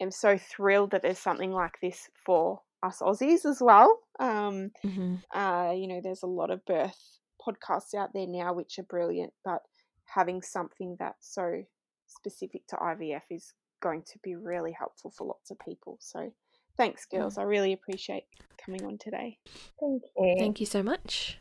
[0.00, 3.98] am so thrilled that there's something like this for us Aussies as well.
[4.18, 5.38] Um, Mm-hmm.
[5.38, 6.98] uh, you know, there's a lot of birth
[7.46, 9.60] podcasts out there now which are brilliant, but
[10.04, 11.62] having something that's so
[12.06, 15.96] specific to IVF is going to be really helpful for lots of people.
[16.00, 16.32] So
[16.76, 17.38] thanks, girls.
[17.38, 18.24] I really appreciate
[18.64, 19.38] coming on today.
[19.80, 20.34] Thank you.
[20.38, 21.38] Thank you so much.